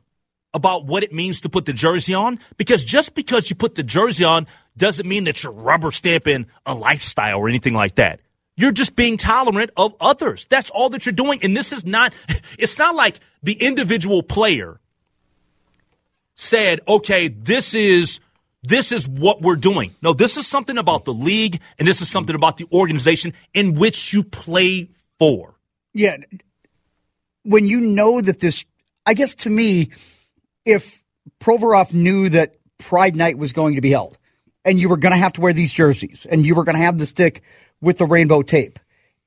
about 0.52 0.84
what 0.84 1.02
it 1.02 1.12
means 1.14 1.40
to 1.42 1.48
put 1.48 1.64
the 1.64 1.72
jersey 1.72 2.12
on 2.12 2.38
because 2.58 2.84
just 2.84 3.14
because 3.14 3.48
you 3.48 3.56
put 3.56 3.76
the 3.76 3.82
jersey 3.82 4.24
on 4.24 4.46
doesn't 4.78 5.06
mean 5.06 5.24
that 5.24 5.42
you're 5.42 5.52
rubber 5.52 5.90
stamping 5.90 6.46
a 6.64 6.74
lifestyle 6.74 7.38
or 7.38 7.48
anything 7.48 7.74
like 7.74 7.96
that. 7.96 8.20
You're 8.56 8.72
just 8.72 8.96
being 8.96 9.16
tolerant 9.16 9.70
of 9.76 9.94
others. 10.00 10.46
That's 10.50 10.70
all 10.70 10.88
that 10.90 11.06
you're 11.06 11.12
doing. 11.12 11.40
And 11.42 11.56
this 11.56 11.72
is 11.72 11.84
not, 11.84 12.14
it's 12.58 12.78
not 12.78 12.94
like 12.94 13.20
the 13.42 13.52
individual 13.52 14.22
player 14.22 14.80
said, 16.34 16.80
okay, 16.88 17.28
this 17.28 17.74
is, 17.74 18.20
this 18.62 18.90
is 18.90 19.06
what 19.08 19.42
we're 19.42 19.56
doing. 19.56 19.94
No, 20.02 20.12
this 20.12 20.36
is 20.36 20.46
something 20.46 20.76
about 20.76 21.04
the 21.04 21.12
league 21.12 21.60
and 21.78 21.86
this 21.86 22.00
is 22.00 22.08
something 22.08 22.34
about 22.34 22.56
the 22.56 22.66
organization 22.72 23.32
in 23.54 23.74
which 23.74 24.12
you 24.12 24.24
play 24.24 24.90
for. 25.18 25.54
Yeah. 25.94 26.16
When 27.44 27.66
you 27.66 27.80
know 27.80 28.20
that 28.20 28.40
this, 28.40 28.64
I 29.06 29.14
guess 29.14 29.34
to 29.36 29.50
me, 29.50 29.90
if 30.64 31.02
Provorov 31.40 31.92
knew 31.92 32.28
that 32.30 32.56
Pride 32.78 33.16
Night 33.16 33.38
was 33.38 33.52
going 33.52 33.76
to 33.76 33.80
be 33.80 33.90
held 33.90 34.17
and 34.68 34.78
you 34.78 34.88
were 34.88 34.96
going 34.96 35.12
to 35.12 35.18
have 35.18 35.32
to 35.32 35.40
wear 35.40 35.52
these 35.52 35.72
jerseys 35.72 36.26
and 36.30 36.44
you 36.44 36.54
were 36.54 36.64
going 36.64 36.76
to 36.76 36.82
have 36.82 36.98
the 36.98 37.06
stick 37.06 37.42
with 37.80 37.98
the 37.98 38.06
rainbow 38.06 38.42
tape, 38.42 38.78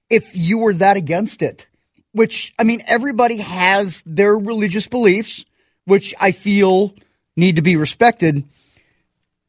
if 0.09 0.35
you 0.35 0.59
were 0.59 0.73
that 0.73 0.97
against 0.97 1.41
it, 1.41 1.67
which, 2.11 2.53
I 2.59 2.63
mean, 2.63 2.83
everybody 2.85 3.37
has 3.37 4.03
their 4.05 4.37
religious 4.37 4.87
beliefs, 4.87 5.43
which 5.85 6.13
I 6.19 6.31
feel 6.31 6.93
need 7.35 7.55
to 7.55 7.61
be 7.61 7.75
respected. 7.75 8.43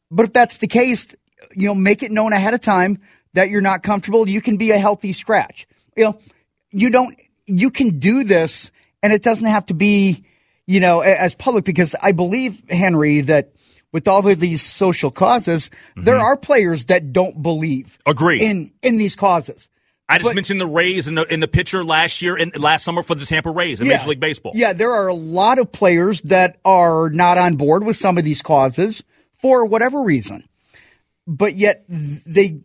But 0.09 0.27
if 0.27 0.33
that's 0.33 0.57
the 0.57 0.67
case, 0.67 1.15
you 1.53 1.67
know, 1.67 1.75
make 1.75 2.01
it 2.01 2.11
known 2.11 2.33
ahead 2.33 2.53
of 2.53 2.61
time 2.61 2.99
that 3.33 3.49
you're 3.49 3.61
not 3.61 3.83
comfortable. 3.83 4.27
You 4.27 4.41
can 4.41 4.57
be 4.57 4.71
a 4.71 4.79
healthy 4.79 5.13
scratch. 5.13 5.67
You 5.95 6.05
know, 6.05 6.19
you 6.71 6.89
don't, 6.89 7.15
you 7.45 7.69
can 7.69 7.99
do 7.99 8.23
this 8.23 8.71
and 9.03 9.13
it 9.13 9.21
doesn't 9.21 9.45
have 9.45 9.67
to 9.67 9.73
be 9.73 10.25
you 10.65 10.79
know, 10.79 11.01
as 11.01 11.35
public 11.35 11.65
because 11.65 11.95
I 12.01 12.13
believe, 12.13 12.61
Henry, 12.69 13.21
that 13.21 13.53
with 13.93 14.07
all 14.09 14.27
of 14.27 14.39
these 14.41 14.61
social 14.61 15.11
causes, 15.11 15.69
mm-hmm. 15.69 16.03
there 16.03 16.17
are 16.17 16.35
players 16.35 16.85
that 16.85 17.13
don't 17.13 17.41
believe 17.41 17.97
agree 18.05 18.41
in 18.41 18.73
in 18.81 18.97
these 18.97 19.15
causes. 19.15 19.69
I 20.09 20.17
just 20.17 20.29
but, 20.29 20.35
mentioned 20.35 20.59
the 20.59 20.67
Rays 20.67 21.07
in 21.07 21.15
the 21.15 21.23
in 21.33 21.39
the 21.39 21.47
picture 21.47 21.83
last 21.85 22.21
year 22.21 22.35
and 22.35 22.55
last 22.59 22.83
summer 22.83 23.03
for 23.03 23.15
the 23.15 23.25
Tampa 23.25 23.51
Rays 23.51 23.79
in 23.79 23.87
yeah, 23.87 23.97
Major 23.97 24.09
League 24.09 24.19
Baseball. 24.19 24.51
Yeah, 24.53 24.73
there 24.73 24.91
are 24.91 25.07
a 25.07 25.13
lot 25.13 25.59
of 25.59 25.71
players 25.71 26.21
that 26.23 26.59
are 26.65 27.09
not 27.09 27.37
on 27.37 27.55
board 27.55 27.85
with 27.85 27.95
some 27.95 28.17
of 28.17 28.25
these 28.25 28.41
causes 28.41 29.01
for 29.37 29.65
whatever 29.65 30.01
reason, 30.01 30.47
but 31.25 31.55
yet 31.55 31.85
they 31.87 32.59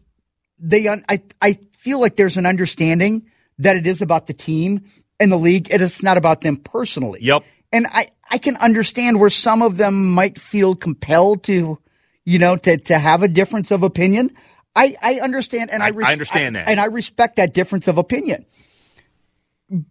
they 0.59 0.89
I 0.89 1.23
I 1.41 1.53
feel 1.75 2.01
like 2.01 2.17
there's 2.17 2.37
an 2.37 2.47
understanding 2.47 3.31
that 3.59 3.77
it 3.77 3.87
is 3.87 4.03
about 4.03 4.27
the 4.27 4.35
team 4.35 4.85
and 5.21 5.31
the 5.31 5.37
league. 5.37 5.71
It 5.71 5.81
is 5.81 6.03
not 6.03 6.17
about 6.17 6.41
them 6.41 6.57
personally. 6.57 7.21
Yep. 7.23 7.45
And 7.73 7.87
I, 7.87 8.09
I 8.31 8.39
can 8.39 8.57
understand 8.57 9.21
where 9.21 9.31
some 9.31 9.63
of 9.63 9.77
them 9.77 10.13
might 10.13 10.39
feel 10.39 10.75
compelled 10.75 11.45
to, 11.45 11.79
you 12.25 12.39
know, 12.39 12.57
to, 12.57 12.77
to 12.77 12.99
have 12.99 13.23
a 13.23 13.29
difference 13.29 13.71
of 13.71 13.83
opinion. 13.83 14.35
I, 14.77 14.97
I 15.01 15.21
understand 15.21 15.71
and 15.71 15.83
I, 15.83 15.87
I, 15.87 15.89
res- 15.91 16.07
I 16.07 16.13
understand 16.13 16.57
I, 16.57 16.61
that. 16.61 16.69
And 16.69 16.81
I 16.81 16.87
respect 16.87 17.37
that 17.37 17.55
difference 17.55 17.89
of 17.89 17.99
opinion. 17.99 18.47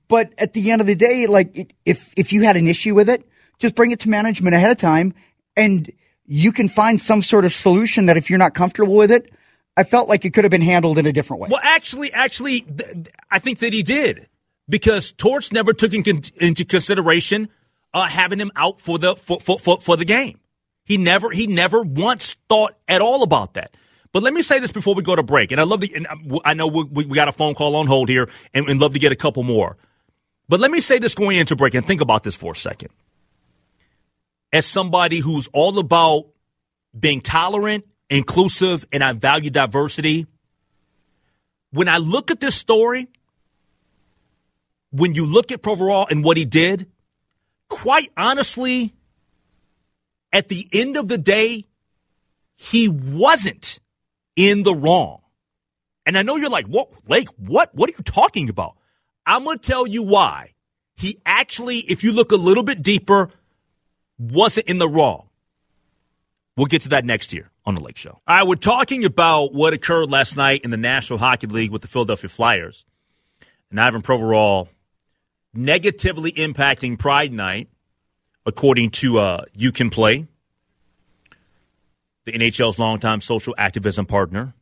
But 0.07 0.33
at 0.37 0.53
the 0.53 0.71
end 0.71 0.81
of 0.81 0.87
the 0.87 0.95
day, 0.95 1.27
like 1.27 1.75
if, 1.85 2.13
if 2.15 2.33
you 2.33 2.43
had 2.43 2.57
an 2.57 2.67
issue 2.67 2.95
with 2.95 3.09
it, 3.09 3.27
just 3.59 3.75
bring 3.75 3.91
it 3.91 3.99
to 4.01 4.09
management 4.09 4.55
ahead 4.55 4.71
of 4.71 4.77
time 4.77 5.13
and 5.55 5.91
you 6.25 6.51
can 6.51 6.69
find 6.69 7.01
some 7.01 7.21
sort 7.21 7.45
of 7.45 7.53
solution 7.53 8.07
that 8.07 8.17
if 8.17 8.29
you're 8.29 8.39
not 8.39 8.53
comfortable 8.53 8.95
with 8.95 9.11
it, 9.11 9.31
I 9.75 9.83
felt 9.83 10.09
like 10.09 10.25
it 10.25 10.33
could 10.33 10.43
have 10.43 10.51
been 10.51 10.61
handled 10.61 10.97
in 10.97 11.05
a 11.05 11.13
different 11.13 11.41
way. 11.41 11.49
Well, 11.51 11.61
actually, 11.63 12.11
actually, 12.11 12.61
th- 12.61 13.07
I 13.29 13.39
think 13.39 13.59
that 13.59 13.73
he 13.73 13.83
did 13.83 14.27
because 14.67 15.11
Torts 15.11 15.51
never 15.51 15.73
took 15.73 15.93
in 15.93 16.03
con- 16.03 16.21
into 16.39 16.65
consideration 16.65 17.49
uh, 17.93 18.07
having 18.07 18.39
him 18.39 18.51
out 18.55 18.79
for 18.79 18.99
the 18.99 19.15
for, 19.15 19.39
for, 19.39 19.59
for, 19.59 19.79
for 19.79 19.97
the 19.97 20.05
game. 20.05 20.39
He 20.83 20.97
never 20.97 21.31
he 21.31 21.47
never 21.47 21.81
once 21.81 22.35
thought 22.47 22.77
at 22.87 23.01
all 23.01 23.23
about 23.23 23.55
that. 23.55 23.75
But 24.13 24.23
let 24.23 24.33
me 24.33 24.41
say 24.41 24.59
this 24.59 24.71
before 24.71 24.95
we 24.95 25.03
go 25.03 25.15
to 25.15 25.23
break, 25.23 25.51
and 25.51 25.59
I 25.59 25.65
love 25.65 25.81
to. 25.81 26.41
I 26.45 26.53
know 26.53 26.67
we, 26.67 27.05
we 27.05 27.15
got 27.15 27.27
a 27.27 27.31
phone 27.33 27.55
call 27.55 27.75
on 27.75 27.87
hold 27.87 28.09
here, 28.09 28.29
and, 28.53 28.67
and 28.69 28.79
love 28.79 28.93
to 28.93 28.99
get 28.99 29.11
a 29.11 29.15
couple 29.15 29.43
more. 29.43 29.77
But 30.49 30.59
let 30.59 30.71
me 30.71 30.79
say 30.79 30.97
this 30.97 31.13
going 31.13 31.37
into 31.37 31.55
break, 31.55 31.73
and 31.73 31.85
think 31.85 32.01
about 32.01 32.23
this 32.23 32.35
for 32.35 32.53
a 32.53 32.55
second. 32.55 32.89
As 34.53 34.65
somebody 34.65 35.19
who's 35.19 35.49
all 35.51 35.77
about 35.77 36.27
being 36.97 37.19
tolerant, 37.19 37.85
inclusive, 38.09 38.85
and 38.93 39.03
I 39.03 39.11
value 39.11 39.49
diversity, 39.49 40.25
when 41.71 41.89
I 41.89 41.97
look 41.97 42.31
at 42.31 42.39
this 42.39 42.55
story, 42.55 43.09
when 44.91 45.15
you 45.15 45.25
look 45.25 45.51
at 45.51 45.61
Provorov 45.61 46.11
and 46.11 46.23
what 46.23 46.37
he 46.37 46.45
did, 46.45 46.89
quite 47.69 48.11
honestly, 48.17 48.93
at 50.31 50.49
the 50.49 50.67
end 50.71 50.97
of 50.97 51.07
the 51.07 51.17
day, 51.17 51.65
he 52.55 52.87
wasn't 52.87 53.79
in 54.35 54.63
the 54.63 54.73
wrong. 54.73 55.21
And 56.05 56.17
I 56.17 56.21
know 56.21 56.37
you're 56.37 56.49
like, 56.49 56.67
what, 56.67 56.89
Lake, 57.09 57.27
what, 57.37 57.73
what 57.75 57.89
are 57.89 57.93
you 57.97 58.03
talking 58.03 58.49
about? 58.49 58.75
I'm 59.25 59.43
going 59.43 59.59
to 59.59 59.67
tell 59.67 59.85
you 59.85 60.03
why. 60.03 60.53
He 60.95 61.19
actually, 61.25 61.79
if 61.79 62.03
you 62.03 62.11
look 62.11 62.31
a 62.31 62.37
little 62.37 62.63
bit 62.63 62.81
deeper, 62.81 63.29
wasn't 64.17 64.67
in 64.67 64.77
the 64.77 64.87
wrong. 64.87 65.27
We'll 66.55 66.65
get 66.65 66.83
to 66.83 66.89
that 66.89 67.05
next 67.05 67.33
year 67.33 67.51
on 67.65 67.75
the 67.75 67.83
Lake 67.83 67.97
Show. 67.97 68.19
All 68.27 68.35
right, 68.35 68.47
we're 68.47 68.55
talking 68.55 69.05
about 69.05 69.53
what 69.53 69.73
occurred 69.73 70.09
last 70.09 70.37
night 70.37 70.61
in 70.63 70.71
the 70.71 70.77
National 70.77 71.19
Hockey 71.19 71.45
League 71.45 71.71
with 71.71 71.83
the 71.83 71.87
Philadelphia 71.87 72.29
Flyers. 72.29 72.85
And 73.69 73.79
Ivan 73.79 74.01
Provorov 74.01 74.69
negatively 75.57 76.31
impacting 76.33 76.99
Pride 76.99 77.33
Night, 77.33 77.67
according 78.45 78.91
to 78.91 79.17
uh, 79.17 79.41
You 79.53 79.71
Can 79.71 79.89
Play, 79.89 80.27
the 82.25 82.31
NHL's 82.31 82.77
longtime 82.77 83.21
social 83.21 83.55
activism 83.57 84.05
partner. 84.05 84.53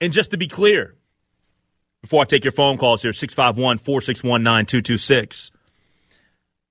And 0.00 0.12
just 0.12 0.30
to 0.30 0.36
be 0.36 0.46
clear, 0.46 0.94
before 2.02 2.22
I 2.22 2.24
take 2.24 2.44
your 2.44 2.52
phone 2.52 2.78
calls 2.78 3.02
here, 3.02 3.12
651 3.12 3.78
461 3.78 4.42
9226. 4.42 5.50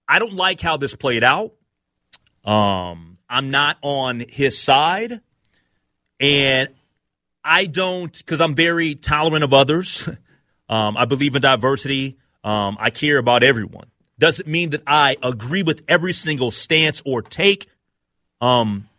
I 0.08 0.20
don't 0.20 0.34
like 0.34 0.62
how 0.62 0.78
this 0.78 0.96
played 0.96 1.24
out. 1.24 1.54
Um, 2.46 3.18
I'm 3.30 3.52
not 3.52 3.78
on 3.82 4.22
his 4.22 4.58
side. 4.62 5.20
And 6.20 6.70
I 7.44 7.66
don't, 7.66 8.16
because 8.16 8.40
I'm 8.40 8.56
very 8.56 8.96
tolerant 8.96 9.44
of 9.44 9.54
others. 9.54 10.08
Um, 10.74 10.98
I 10.98 11.06
believe 11.06 11.36
in 11.36 11.42
diversity. 11.44 12.18
Um, 12.44 12.78
I 12.80 12.90
care 12.90 13.20
about 13.20 13.44
everyone. 13.44 13.92
Doesn't 14.18 14.48
mean 14.48 14.72
that 14.72 14.82
I 14.88 15.18
agree 15.22 15.62
with 15.62 15.84
every 15.88 16.14
single 16.14 16.50
stance 16.50 17.00
or 17.06 17.22
take. 17.22 17.70
Um, 18.42 18.90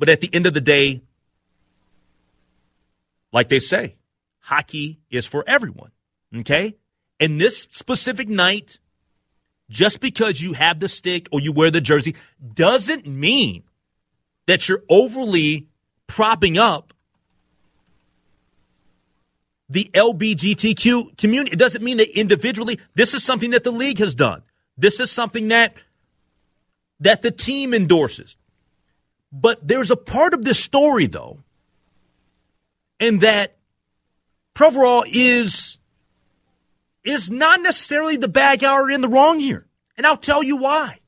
but 0.00 0.08
at 0.08 0.20
the 0.20 0.28
end 0.34 0.46
of 0.46 0.54
the 0.54 0.60
day, 0.60 1.00
like 3.32 3.48
they 3.50 3.60
say, 3.60 3.94
hockey 4.40 4.98
is 5.10 5.24
for 5.24 5.44
everyone. 5.46 5.92
Okay? 6.38 6.74
And 7.20 7.40
this 7.40 7.68
specific 7.70 8.28
night, 8.28 8.78
just 9.70 10.00
because 10.00 10.40
you 10.40 10.54
have 10.54 10.80
the 10.80 10.88
stick 10.88 11.28
or 11.30 11.38
you 11.38 11.52
wear 11.52 11.70
the 11.70 11.80
jersey 11.80 12.16
doesn't 12.52 13.06
mean 13.06 13.62
that 14.46 14.68
you're 14.68 14.82
overly 14.88 15.68
propping 16.08 16.58
up 16.58 16.91
the 19.72 19.90
LBGTQ 19.94 21.16
community. 21.16 21.52
It 21.52 21.58
doesn't 21.58 21.82
mean 21.82 21.96
that 21.96 22.18
individually, 22.18 22.78
this 22.94 23.14
is 23.14 23.24
something 23.24 23.52
that 23.52 23.64
the 23.64 23.70
league 23.70 23.98
has 23.98 24.14
done. 24.14 24.42
This 24.76 25.00
is 25.00 25.10
something 25.10 25.48
that 25.48 25.74
that 27.00 27.22
the 27.22 27.30
team 27.30 27.74
endorses. 27.74 28.36
But 29.32 29.66
there's 29.66 29.90
a 29.90 29.96
part 29.96 30.34
of 30.34 30.44
this 30.44 30.60
story 30.60 31.06
though, 31.06 31.38
and 33.00 33.22
that 33.22 33.56
Provorov 34.54 35.04
is 35.10 35.78
is 37.02 37.30
not 37.30 37.62
necessarily 37.62 38.16
the 38.16 38.28
bad 38.28 38.60
guy 38.60 38.74
or 38.74 38.90
in 38.90 39.00
the 39.00 39.08
wrong 39.08 39.40
here. 39.40 39.66
And 39.96 40.06
I'll 40.06 40.16
tell 40.18 40.42
you 40.42 40.56
why. 40.56 41.00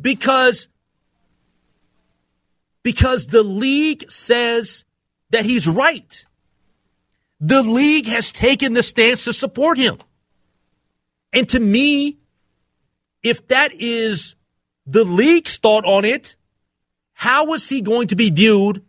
Because 0.00 0.68
because 2.82 3.26
the 3.26 3.42
league 3.42 4.10
says 4.10 4.84
that 5.30 5.44
he's 5.44 5.68
right. 5.68 6.24
The 7.40 7.62
league 7.62 8.06
has 8.06 8.32
taken 8.32 8.72
the 8.72 8.82
stance 8.82 9.24
to 9.24 9.32
support 9.32 9.78
him. 9.78 9.98
And 11.32 11.48
to 11.50 11.60
me, 11.60 12.18
if 13.22 13.48
that 13.48 13.72
is 13.74 14.36
the 14.86 15.04
league's 15.04 15.56
thought 15.56 15.84
on 15.84 16.04
it, 16.04 16.36
how 17.14 17.54
is 17.54 17.68
he 17.68 17.80
going 17.80 18.08
to 18.08 18.16
be 18.16 18.30
viewed 18.30 18.84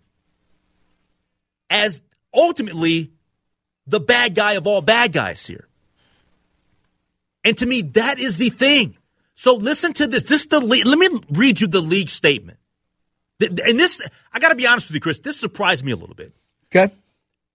as 1.69 2.01
ultimately 2.33 3.11
the 3.87 3.99
bad 3.99 4.35
guy 4.35 4.53
of 4.53 4.67
all 4.67 4.81
bad 4.81 5.11
guys 5.11 5.45
here? 5.45 5.67
And 7.43 7.57
to 7.57 7.65
me, 7.65 7.81
that 7.81 8.19
is 8.19 8.37
the 8.37 8.49
thing. 8.49 8.97
So 9.35 9.55
listen 9.55 9.93
to 9.93 10.07
this. 10.07 10.23
This 10.23 10.41
is 10.41 10.47
the. 10.47 10.59
Let 10.59 10.97
me 10.97 11.19
read 11.29 11.61
you 11.61 11.67
the 11.67 11.81
league 11.81 12.09
statement. 12.09 12.57
And 13.39 13.79
this, 13.79 14.01
I 14.33 14.39
got 14.39 14.49
to 14.49 14.55
be 14.55 14.65
honest 14.65 14.87
with 14.87 14.95
you, 14.95 15.01
Chris. 15.01 15.19
This 15.19 15.39
surprised 15.39 15.83
me 15.83 15.91
a 15.91 15.95
little 15.95 16.15
bit. 16.15 16.33
Okay. 16.67 16.93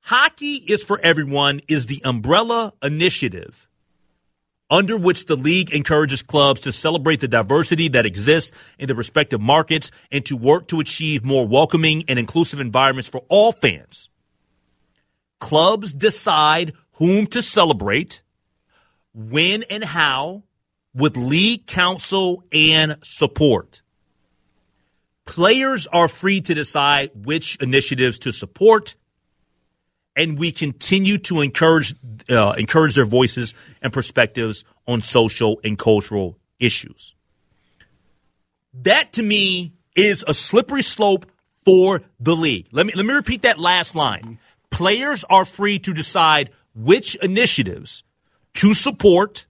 Hockey 0.03 0.55
is 0.55 0.83
for 0.83 1.01
everyone 1.01 1.61
is 1.69 1.87
the 1.87 2.03
umbrella 2.05 2.73
initiative 2.83 3.69
under 4.71 4.97
which 4.97 5.27
the 5.27 5.37
league 5.37 5.73
encourages 5.73 6.23
clubs 6.23 6.61
to 6.61 6.73
celebrate 6.73 7.21
the 7.21 7.29
diversity 7.29 7.89
that 7.89 8.07
exists 8.07 8.57
in 8.79 8.87
the 8.87 8.95
respective 8.95 9.41
markets 9.41 9.91
and 10.13 10.25
to 10.25 10.37
work 10.37 10.69
to 10.69 10.81
achieve 10.81 11.25
more 11.25 11.47
welcoming 11.47 12.05
and 12.09 12.19
inclusive 12.19 12.61
environments 12.61 13.09
for 13.09 13.23
all 13.29 13.51
fans. 13.53 14.09
Clubs 15.41 15.93
decide 15.93 16.73
whom 16.93 17.27
to 17.27 17.43
celebrate, 17.43 18.23
when 19.13 19.65
and 19.65 19.83
how, 19.85 20.45
with 20.95 21.17
league 21.17 21.67
counsel 21.67 22.45
and 22.53 22.97
support. 23.03 23.83
Players 25.25 25.87
are 25.87 26.09
free 26.09 26.41
to 26.43 26.55
decide 26.55 27.11
which 27.15 27.57
initiatives 27.57 28.19
to 28.21 28.33
support 28.33 28.95
and 30.17 30.39
we 30.39 30.53
continue 30.53 31.19
to 31.19 31.41
encourage 31.41 31.95
uh, 32.29 32.53
encourage 32.53 32.95
their 32.95 33.05
voices 33.05 33.55
and 33.83 33.93
perspectives 33.93 34.65
on 34.87 35.03
social 35.03 35.61
and 35.65 35.79
cultural 35.79 36.39
issues. 36.59 37.15
That 38.75 39.13
to 39.15 39.23
me 39.23 39.73
is 39.97 40.25
a 40.27 40.35
slippery 40.35 40.83
slope 40.83 41.27
for 41.65 42.03
the 42.19 42.35
league. 42.35 42.69
Let 42.73 42.87
me 42.87 42.93
let 42.95 43.07
me 43.07 43.15
repeat 43.15 43.43
that 43.43 43.59
last 43.59 43.95
line. 43.95 44.39
Players 44.71 45.25
are 45.25 45.45
free 45.45 45.79
to 45.81 45.93
decide 45.93 46.51
which 46.75 47.17
initiatives 47.17 48.05
to 48.55 48.75
support 48.75 49.47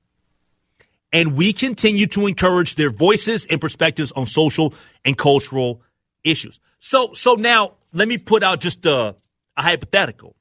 and 1.12 1.36
we 1.36 1.52
continue 1.52 2.06
to 2.06 2.26
encourage 2.26 2.76
their 2.76 2.90
voices 2.90 3.46
and 3.46 3.60
perspectives 3.60 4.12
on 4.12 4.26
social 4.26 4.72
and 5.04 5.18
cultural 5.18 5.82
issues. 6.24 6.60
So 6.78 7.12
so 7.12 7.34
now 7.34 7.72
let 7.92 8.08
me 8.08 8.18
put 8.18 8.42
out 8.42 8.60
just 8.60 8.86
a, 8.86 9.14
a 9.56 9.62
hypothetical 9.62 10.36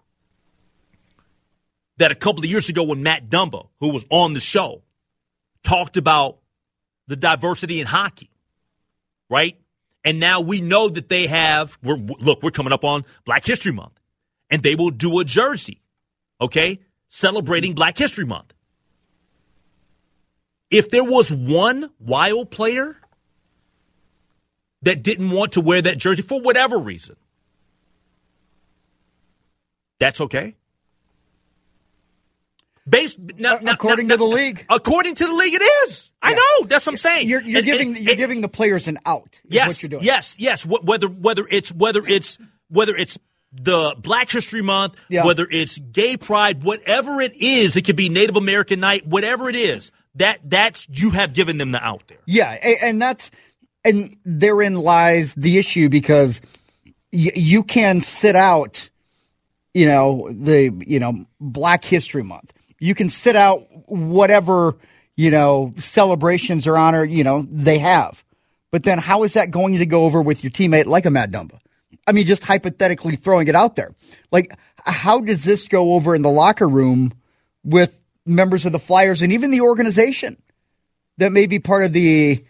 that 1.99 2.11
a 2.11 2.15
couple 2.15 2.39
of 2.39 2.45
years 2.49 2.69
ago 2.69 2.83
when 2.83 3.03
Matt 3.03 3.29
Dumba, 3.29 3.67
who 3.79 3.93
was 3.93 4.05
on 4.09 4.33
the 4.33 4.39
show, 4.39 4.81
talked 5.63 5.97
about 5.97 6.39
the 7.07 7.15
diversity 7.15 7.79
in 7.79 7.85
hockey, 7.85 8.31
right? 9.29 9.59
And 10.05 10.19
now 10.19 10.39
we 10.39 10.61
know 10.61 10.87
that 10.87 11.09
they 11.09 11.27
have, 11.27 11.77
we're, 11.83 11.95
look, 11.97 12.41
we're 12.41 12.51
coming 12.51 12.71
up 12.71 12.85
on 12.85 13.03
Black 13.25 13.45
History 13.45 13.73
Month, 13.73 13.99
and 14.49 14.63
they 14.63 14.75
will 14.75 14.91
do 14.91 15.19
a 15.19 15.25
jersey, 15.25 15.81
okay, 16.39 16.79
celebrating 17.09 17.75
Black 17.75 17.97
History 17.97 18.25
Month. 18.25 18.53
If 20.71 20.89
there 20.89 21.03
was 21.03 21.31
one 21.31 21.89
wild 21.99 22.49
player 22.49 22.95
that 24.83 25.03
didn't 25.03 25.31
want 25.31 25.53
to 25.53 25.61
wear 25.61 25.81
that 25.81 25.97
jersey 25.97 26.21
for 26.21 26.39
whatever 26.39 26.77
reason, 26.77 27.17
that's 29.99 30.21
okay. 30.21 30.55
Based 32.89 33.17
now, 33.37 33.59
now, 33.61 33.73
according 33.73 34.07
now, 34.07 34.15
to 34.15 34.17
the 34.19 34.25
league, 34.25 34.65
according 34.69 35.15
to 35.15 35.25
the 35.25 35.33
league, 35.33 35.53
it 35.53 35.61
is. 35.87 36.11
I 36.21 36.33
know 36.33 36.65
that's 36.67 36.85
what 36.85 36.93
I'm 36.93 36.97
saying. 36.97 37.27
You're, 37.29 37.41
you're 37.41 37.57
And- 37.59 37.65
giving 37.65 37.87
and- 37.95 37.97
you're 38.03 38.11
and- 38.11 38.17
giving 38.17 38.41
the 38.41 38.47
players 38.49 38.87
an 38.87 38.97
out. 39.05 39.39
yes, 39.47 39.67
what 39.67 39.83
you're 39.83 39.89
doing. 39.89 40.03
yes, 40.03 40.35
yes. 40.39 40.63
Wh- 40.63 40.83
Whether 40.83 41.07
whether 41.07 41.45
it's 41.49 41.69
whether 41.71 42.01
it's 42.05 42.37
whether 42.69 42.95
it's 42.95 43.17
the 43.51 43.95
Black 43.99 44.29
History 44.29 44.61
Month, 44.61 44.95
Yeah. 45.09 45.25
whether 45.25 45.47
it's 45.49 45.77
Gay 45.77 46.17
Pride, 46.17 46.63
whatever 46.63 47.19
it 47.21 47.33
is, 47.35 47.75
it 47.75 47.83
could 47.83 47.95
be 47.95 48.07
Native 48.09 48.35
American 48.35 48.79
Night, 48.79 49.05
whatever 49.07 49.49
it 49.49 49.55
is. 49.55 49.91
That 50.15 50.39
that's 50.43 50.87
you 50.91 51.11
have 51.11 51.33
given 51.33 51.57
them 51.57 51.71
the 51.71 51.83
out 51.83 52.03
there. 52.07 52.17
Yeah, 52.25 52.51
and 52.51 53.01
that's 53.01 53.29
and 53.85 54.17
therein 54.25 54.75
lies 54.75 55.33
the 55.35 55.57
issue 55.57 55.89
because 55.89 56.41
y- 57.13 57.31
you 57.35 57.63
can 57.63 58.01
sit 58.01 58.35
out, 58.35 58.89
you 59.73 59.85
know, 59.85 60.27
the 60.31 60.71
you 60.85 60.99
know 60.99 61.25
Black 61.39 61.83
History 61.85 62.23
Month. 62.23 62.51
You 62.79 62.95
can 62.95 63.09
sit 63.09 63.35
out 63.35 63.67
whatever 63.87 64.77
you 65.15 65.31
know 65.31 65.73
celebrations 65.77 66.67
or 66.67 66.77
honor 66.77 67.03
you 67.03 67.23
know 67.23 67.47
they 67.49 67.79
have, 67.79 68.23
but 68.71 68.83
then 68.83 68.97
how 68.97 69.23
is 69.23 69.33
that 69.33 69.51
going 69.51 69.77
to 69.77 69.85
go 69.85 70.05
over 70.05 70.21
with 70.21 70.43
your 70.43 70.51
teammate 70.51 70.85
like 70.85 71.05
a 71.05 71.09
Matt 71.09 71.31
Dumba? 71.31 71.59
I 72.07 72.11
mean, 72.11 72.25
just 72.25 72.43
hypothetically 72.43 73.15
throwing 73.15 73.47
it 73.47 73.55
out 73.55 73.75
there. 73.75 73.93
Like, 74.31 74.51
how 74.77 75.19
does 75.19 75.43
this 75.43 75.67
go 75.67 75.93
over 75.93 76.15
in 76.15 76.21
the 76.23 76.29
locker 76.29 76.67
room 76.67 77.13
with 77.63 77.99
members 78.25 78.65
of 78.65 78.71
the 78.71 78.79
Flyers 78.79 79.21
and 79.21 79.31
even 79.33 79.51
the 79.51 79.61
organization? 79.61 80.37
that 81.19 81.31
may 81.31 81.45
be 81.45 81.59
part 81.59 81.83
of 81.83 81.93
the 81.93 82.43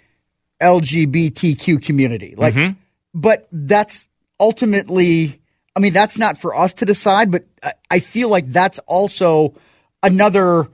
LGBTQ 0.62 1.84
community. 1.84 2.36
Like, 2.38 2.54
mm-hmm. 2.54 2.80
but 3.14 3.48
that's 3.52 4.08
ultimately, 4.40 5.42
I 5.76 5.80
mean, 5.80 5.92
that's 5.92 6.18
not 6.18 6.38
for 6.38 6.56
us 6.56 6.74
to 6.76 6.86
decide, 6.86 7.32
but 7.32 7.46
I, 7.62 7.74
I 7.92 8.00
feel 8.00 8.30
like 8.30 8.52
that's 8.52 8.80
also 8.80 9.56
another, 10.04 10.70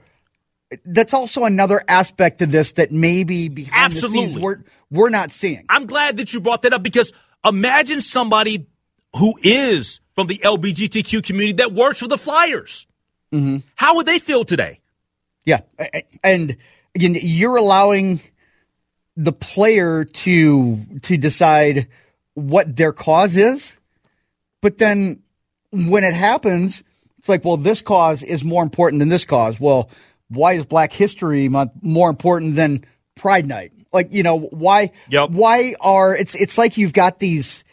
that's 0.84 1.14
also 1.14 1.44
another 1.44 1.82
aspect 1.88 2.42
of 2.42 2.50
this 2.50 2.72
that 2.72 2.92
maybe 2.92 3.48
behind 3.48 3.92
the 3.92 3.96
Absolutely. 3.96 4.32
scenes 4.32 4.38
we're, 4.38 4.58
we're 4.90 5.10
not 5.10 5.32
seeing. 5.32 5.64
I'm 5.68 5.86
glad 5.86 6.18
that 6.18 6.32
you 6.32 6.40
brought 6.40 6.62
that 6.62 6.72
up 6.72 6.82
because 6.82 7.12
imagine 7.44 8.00
somebody 8.00 8.66
who 9.16 9.38
is 9.42 10.00
from 10.14 10.26
the 10.26 10.38
LBGTQ 10.38 11.22
community 11.22 11.54
that 11.54 11.72
works 11.72 12.00
for 12.00 12.08
the 12.08 12.18
Flyers. 12.18 12.86
Mm-hmm. 13.32 13.58
How 13.74 13.96
would 13.96 14.06
they 14.06 14.18
feel 14.18 14.44
today? 14.44 14.80
Yeah. 15.44 15.60
And 16.22 16.56
again, 16.94 17.16
you're 17.20 17.56
allowing 17.56 18.20
the 19.16 19.32
player 19.32 20.04
to 20.04 20.84
to 21.02 21.16
decide 21.16 21.88
what 22.34 22.76
their 22.76 22.92
cause 22.92 23.36
is, 23.36 23.76
but 24.60 24.78
then 24.78 25.22
when 25.70 26.04
it 26.04 26.14
happens, 26.14 26.82
it's 27.26 27.28
like, 27.28 27.44
well, 27.44 27.56
this 27.56 27.82
cause 27.82 28.22
is 28.22 28.44
more 28.44 28.62
important 28.62 29.00
than 29.00 29.08
this 29.08 29.24
cause. 29.24 29.58
Well, 29.58 29.90
why 30.28 30.52
is 30.52 30.64
Black 30.64 30.92
History 30.92 31.48
Month 31.48 31.72
more 31.82 32.08
important 32.08 32.54
than 32.54 32.84
Pride 33.16 33.46
Night? 33.48 33.72
Like, 33.92 34.12
you 34.12 34.22
know, 34.22 34.38
why 34.38 34.92
Yep. 35.10 35.30
why 35.30 35.74
are 35.80 36.14
it's 36.16 36.36
it's 36.36 36.56
like 36.56 36.76
you've 36.76 36.92
got 36.92 37.18
these 37.18 37.64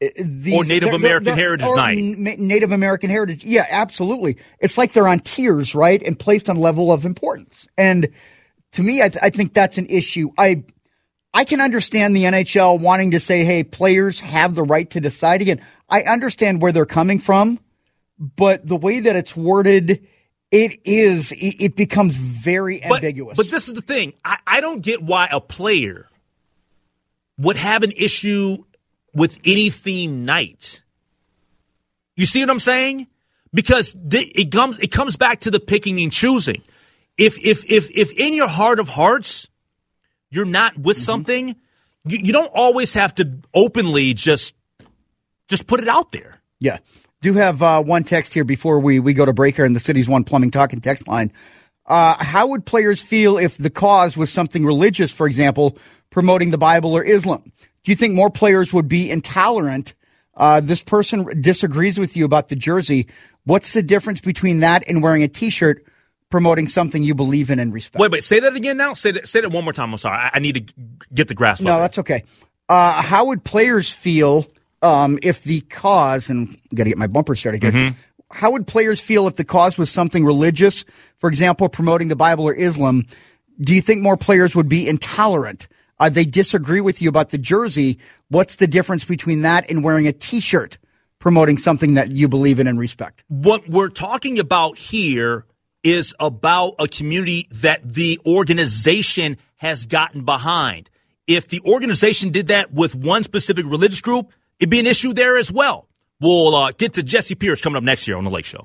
eh, 0.00 0.10
these, 0.24 0.54
or 0.54 0.64
Native 0.64 0.90
they're- 0.90 0.94
American 0.96 1.24
they're- 1.24 1.34
Heritage 1.34 1.66
or 1.66 1.74
Night. 1.74 1.98
Native 1.98 2.70
American 2.70 3.10
Heritage. 3.10 3.42
Yeah, 3.42 3.66
absolutely. 3.68 4.36
It's 4.60 4.78
like 4.78 4.92
they're 4.92 5.08
on 5.08 5.18
tiers, 5.18 5.74
right, 5.74 6.00
and 6.00 6.16
placed 6.16 6.48
on 6.48 6.58
level 6.58 6.92
of 6.92 7.04
importance. 7.04 7.66
And 7.76 8.08
to 8.72 8.82
me, 8.84 9.02
I, 9.02 9.08
th- 9.08 9.22
I 9.22 9.30
think 9.30 9.52
that's 9.52 9.78
an 9.78 9.86
issue. 9.88 10.30
I 10.38 10.62
I 11.34 11.42
can 11.44 11.60
understand 11.60 12.14
the 12.14 12.24
NHL 12.24 12.78
wanting 12.78 13.10
to 13.12 13.20
say, 13.20 13.42
"Hey, 13.44 13.64
players 13.64 14.20
have 14.20 14.54
the 14.54 14.62
right 14.62 14.88
to 14.90 15.00
decide." 15.00 15.40
Again, 15.42 15.60
I 15.88 16.02
understand 16.02 16.62
where 16.62 16.70
they're 16.72 16.84
coming 16.86 17.18
from, 17.18 17.58
but 18.36 18.66
the 18.66 18.76
way 18.76 19.00
that 19.00 19.16
it's 19.16 19.36
worded, 19.36 20.06
it 20.50 20.80
is 20.84 21.32
it, 21.32 21.56
it 21.58 21.76
becomes 21.76 22.14
very 22.14 22.80
But- 22.86 22.96
ambiguous. 22.96 23.36
But 23.36 23.50
this 23.50 23.68
is 23.68 23.74
the 23.74 23.82
thing. 23.82 24.14
I, 24.24 24.38
I 24.46 24.60
don't 24.60 24.80
get 24.80 25.02
why 25.02 25.28
a 25.30 25.40
player 25.40 26.08
would 27.38 27.56
have 27.56 27.82
an 27.82 27.92
issue 27.92 28.58
with 29.14 29.38
any 29.44 29.70
theme 29.70 30.24
night. 30.24 30.80
You 32.16 32.26
see 32.26 32.40
what 32.40 32.50
I'm 32.50 32.58
saying? 32.60 33.08
Because 33.52 33.94
th- 34.10 34.32
it 34.34 34.52
comes 34.52 34.78
it 34.78 34.92
comes 34.92 35.16
back 35.16 35.40
to 35.40 35.50
the 35.50 35.60
picking 35.60 36.00
and 36.00 36.12
choosing. 36.12 36.62
If 37.18 37.38
if 37.44 37.64
if 37.70 37.90
if 37.90 38.12
in 38.18 38.34
your 38.34 38.48
heart 38.48 38.78
of 38.78 38.88
hearts 38.88 39.48
you're 40.30 40.44
not 40.46 40.78
with 40.78 40.96
Mm-hmm. 40.96 41.04
something, 41.04 41.48
you, 42.06 42.18
you 42.22 42.32
don't 42.32 42.50
always 42.54 42.94
have 42.94 43.14
to 43.16 43.38
openly 43.52 44.14
just 44.14 44.54
just 45.48 45.66
put 45.66 45.80
it 45.80 45.88
out 45.88 46.12
there. 46.12 46.40
Yeah. 46.60 46.78
Do 47.22 47.28
you 47.28 47.34
have 47.34 47.62
uh, 47.62 47.82
one 47.84 48.02
text 48.02 48.34
here 48.34 48.42
before 48.42 48.80
we, 48.80 48.98
we 48.98 49.14
go 49.14 49.24
to 49.24 49.32
break 49.32 49.54
here 49.54 49.64
in 49.64 49.74
the 49.74 49.80
city's 49.80 50.08
one 50.08 50.24
plumbing 50.24 50.50
talking 50.50 50.80
text 50.80 51.06
line. 51.06 51.32
Uh, 51.86 52.22
how 52.22 52.48
would 52.48 52.66
players 52.66 53.00
feel 53.00 53.38
if 53.38 53.56
the 53.56 53.70
cause 53.70 54.16
was 54.16 54.30
something 54.32 54.66
religious, 54.66 55.12
for 55.12 55.28
example, 55.28 55.78
promoting 56.10 56.50
the 56.50 56.58
Bible 56.58 56.96
or 56.96 57.04
Islam? 57.04 57.52
Do 57.84 57.92
you 57.92 57.94
think 57.94 58.14
more 58.14 58.28
players 58.28 58.72
would 58.72 58.88
be 58.88 59.08
intolerant? 59.08 59.94
Uh, 60.36 60.60
this 60.60 60.82
person 60.82 61.40
disagrees 61.40 61.96
with 61.96 62.16
you 62.16 62.24
about 62.24 62.48
the 62.48 62.56
jersey. 62.56 63.06
What's 63.44 63.72
the 63.72 63.84
difference 63.84 64.20
between 64.20 64.60
that 64.60 64.88
and 64.88 65.00
wearing 65.00 65.22
a 65.22 65.28
T-shirt 65.28 65.84
promoting 66.28 66.66
something 66.66 67.04
you 67.04 67.14
believe 67.14 67.50
in 67.50 67.60
and 67.60 67.72
respect? 67.72 68.00
Wait, 68.00 68.10
wait, 68.10 68.24
say 68.24 68.40
that 68.40 68.56
again 68.56 68.76
now. 68.76 68.94
Say 68.94 69.12
that, 69.12 69.28
say 69.28 69.42
that 69.42 69.50
one 69.52 69.62
more 69.62 69.72
time. 69.72 69.92
I'm 69.92 69.98
sorry. 69.98 70.18
I, 70.18 70.30
I 70.34 70.38
need 70.40 70.66
to 70.66 70.74
get 71.14 71.28
the 71.28 71.34
grasp 71.34 71.62
No, 71.62 71.74
of 71.74 71.78
it. 71.78 71.80
that's 71.82 71.98
okay. 71.98 72.24
Uh, 72.68 73.00
how 73.00 73.26
would 73.26 73.44
players 73.44 73.92
feel 73.92 74.46
um, 74.82 75.18
if 75.22 75.42
the 75.42 75.60
cause, 75.62 76.28
and 76.28 76.58
got 76.74 76.84
to 76.84 76.90
get 76.90 76.98
my 76.98 77.06
bumper 77.06 77.34
started 77.34 77.62
here. 77.62 77.72
Mm-hmm. 77.72 77.98
How 78.30 78.50
would 78.50 78.66
players 78.66 79.00
feel 79.00 79.26
if 79.26 79.36
the 79.36 79.44
cause 79.44 79.76
was 79.76 79.90
something 79.90 80.24
religious, 80.24 80.84
for 81.18 81.28
example, 81.28 81.68
promoting 81.68 82.08
the 82.08 82.16
Bible 82.16 82.44
or 82.44 82.54
Islam? 82.54 83.04
Do 83.60 83.74
you 83.74 83.82
think 83.82 84.00
more 84.00 84.16
players 84.16 84.54
would 84.54 84.68
be 84.68 84.88
intolerant? 84.88 85.68
Uh, 86.00 86.08
they 86.08 86.24
disagree 86.24 86.80
with 86.80 87.02
you 87.02 87.08
about 87.08 87.28
the 87.28 87.38
jersey. 87.38 87.98
What's 88.28 88.56
the 88.56 88.66
difference 88.66 89.04
between 89.04 89.42
that 89.42 89.70
and 89.70 89.84
wearing 89.84 90.06
a 90.06 90.12
T-shirt 90.12 90.78
promoting 91.18 91.58
something 91.58 91.94
that 91.94 92.10
you 92.10 92.26
believe 92.26 92.58
in 92.58 92.66
and 92.66 92.78
respect? 92.78 93.22
what 93.28 93.68
we're 93.68 93.88
talking 93.88 94.38
about 94.38 94.76
here 94.76 95.44
is 95.82 96.14
about 96.20 96.74
a 96.78 96.88
community 96.88 97.48
that 97.50 97.88
the 97.88 98.20
organization 98.26 99.36
has 99.56 99.86
gotten 99.86 100.24
behind. 100.24 100.88
If 101.26 101.48
the 101.48 101.60
organization 101.60 102.30
did 102.30 102.48
that 102.48 102.72
with 102.72 102.94
one 102.94 103.22
specific 103.22 103.64
religious 103.64 104.00
group, 104.00 104.32
it'd 104.62 104.70
be 104.70 104.78
an 104.78 104.86
issue 104.86 105.12
there 105.12 105.36
as 105.36 105.50
well. 105.50 105.88
We'll 106.20 106.54
uh, 106.54 106.70
get 106.70 106.94
to 106.94 107.02
Jessi 107.02 107.36
Pierce 107.36 107.60
coming 107.60 107.76
up 107.76 107.82
next 107.82 108.06
year 108.06 108.16
on 108.16 108.22
The 108.22 108.30
Lake 108.30 108.44
Show. 108.44 108.64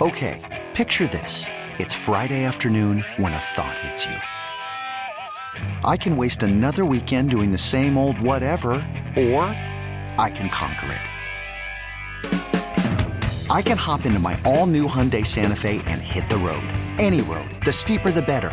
Okay, 0.00 0.40
picture 0.72 1.08
this. 1.08 1.46
It's 1.80 1.94
Friday 1.94 2.44
afternoon 2.44 3.04
when 3.16 3.32
a 3.32 3.38
thought 3.38 3.76
hits 3.80 4.06
you. 4.06 4.14
I 5.84 5.96
can 5.96 6.16
waste 6.16 6.44
another 6.44 6.84
weekend 6.84 7.30
doing 7.30 7.50
the 7.50 7.58
same 7.58 7.98
old 7.98 8.20
whatever, 8.20 8.74
or 9.16 9.46
I 10.16 10.30
can 10.32 10.48
conquer 10.48 10.92
it. 10.92 11.02
I 13.50 13.62
can 13.62 13.76
hop 13.76 14.06
into 14.06 14.20
my 14.20 14.40
all 14.44 14.66
new 14.66 14.86
Hyundai 14.86 15.26
Santa 15.26 15.56
Fe 15.56 15.82
and 15.86 16.00
hit 16.00 16.28
the 16.28 16.38
road. 16.38 16.62
Any 16.98 17.20
road. 17.20 17.50
The 17.64 17.72
steeper, 17.72 18.12
the 18.12 18.22
better. 18.22 18.52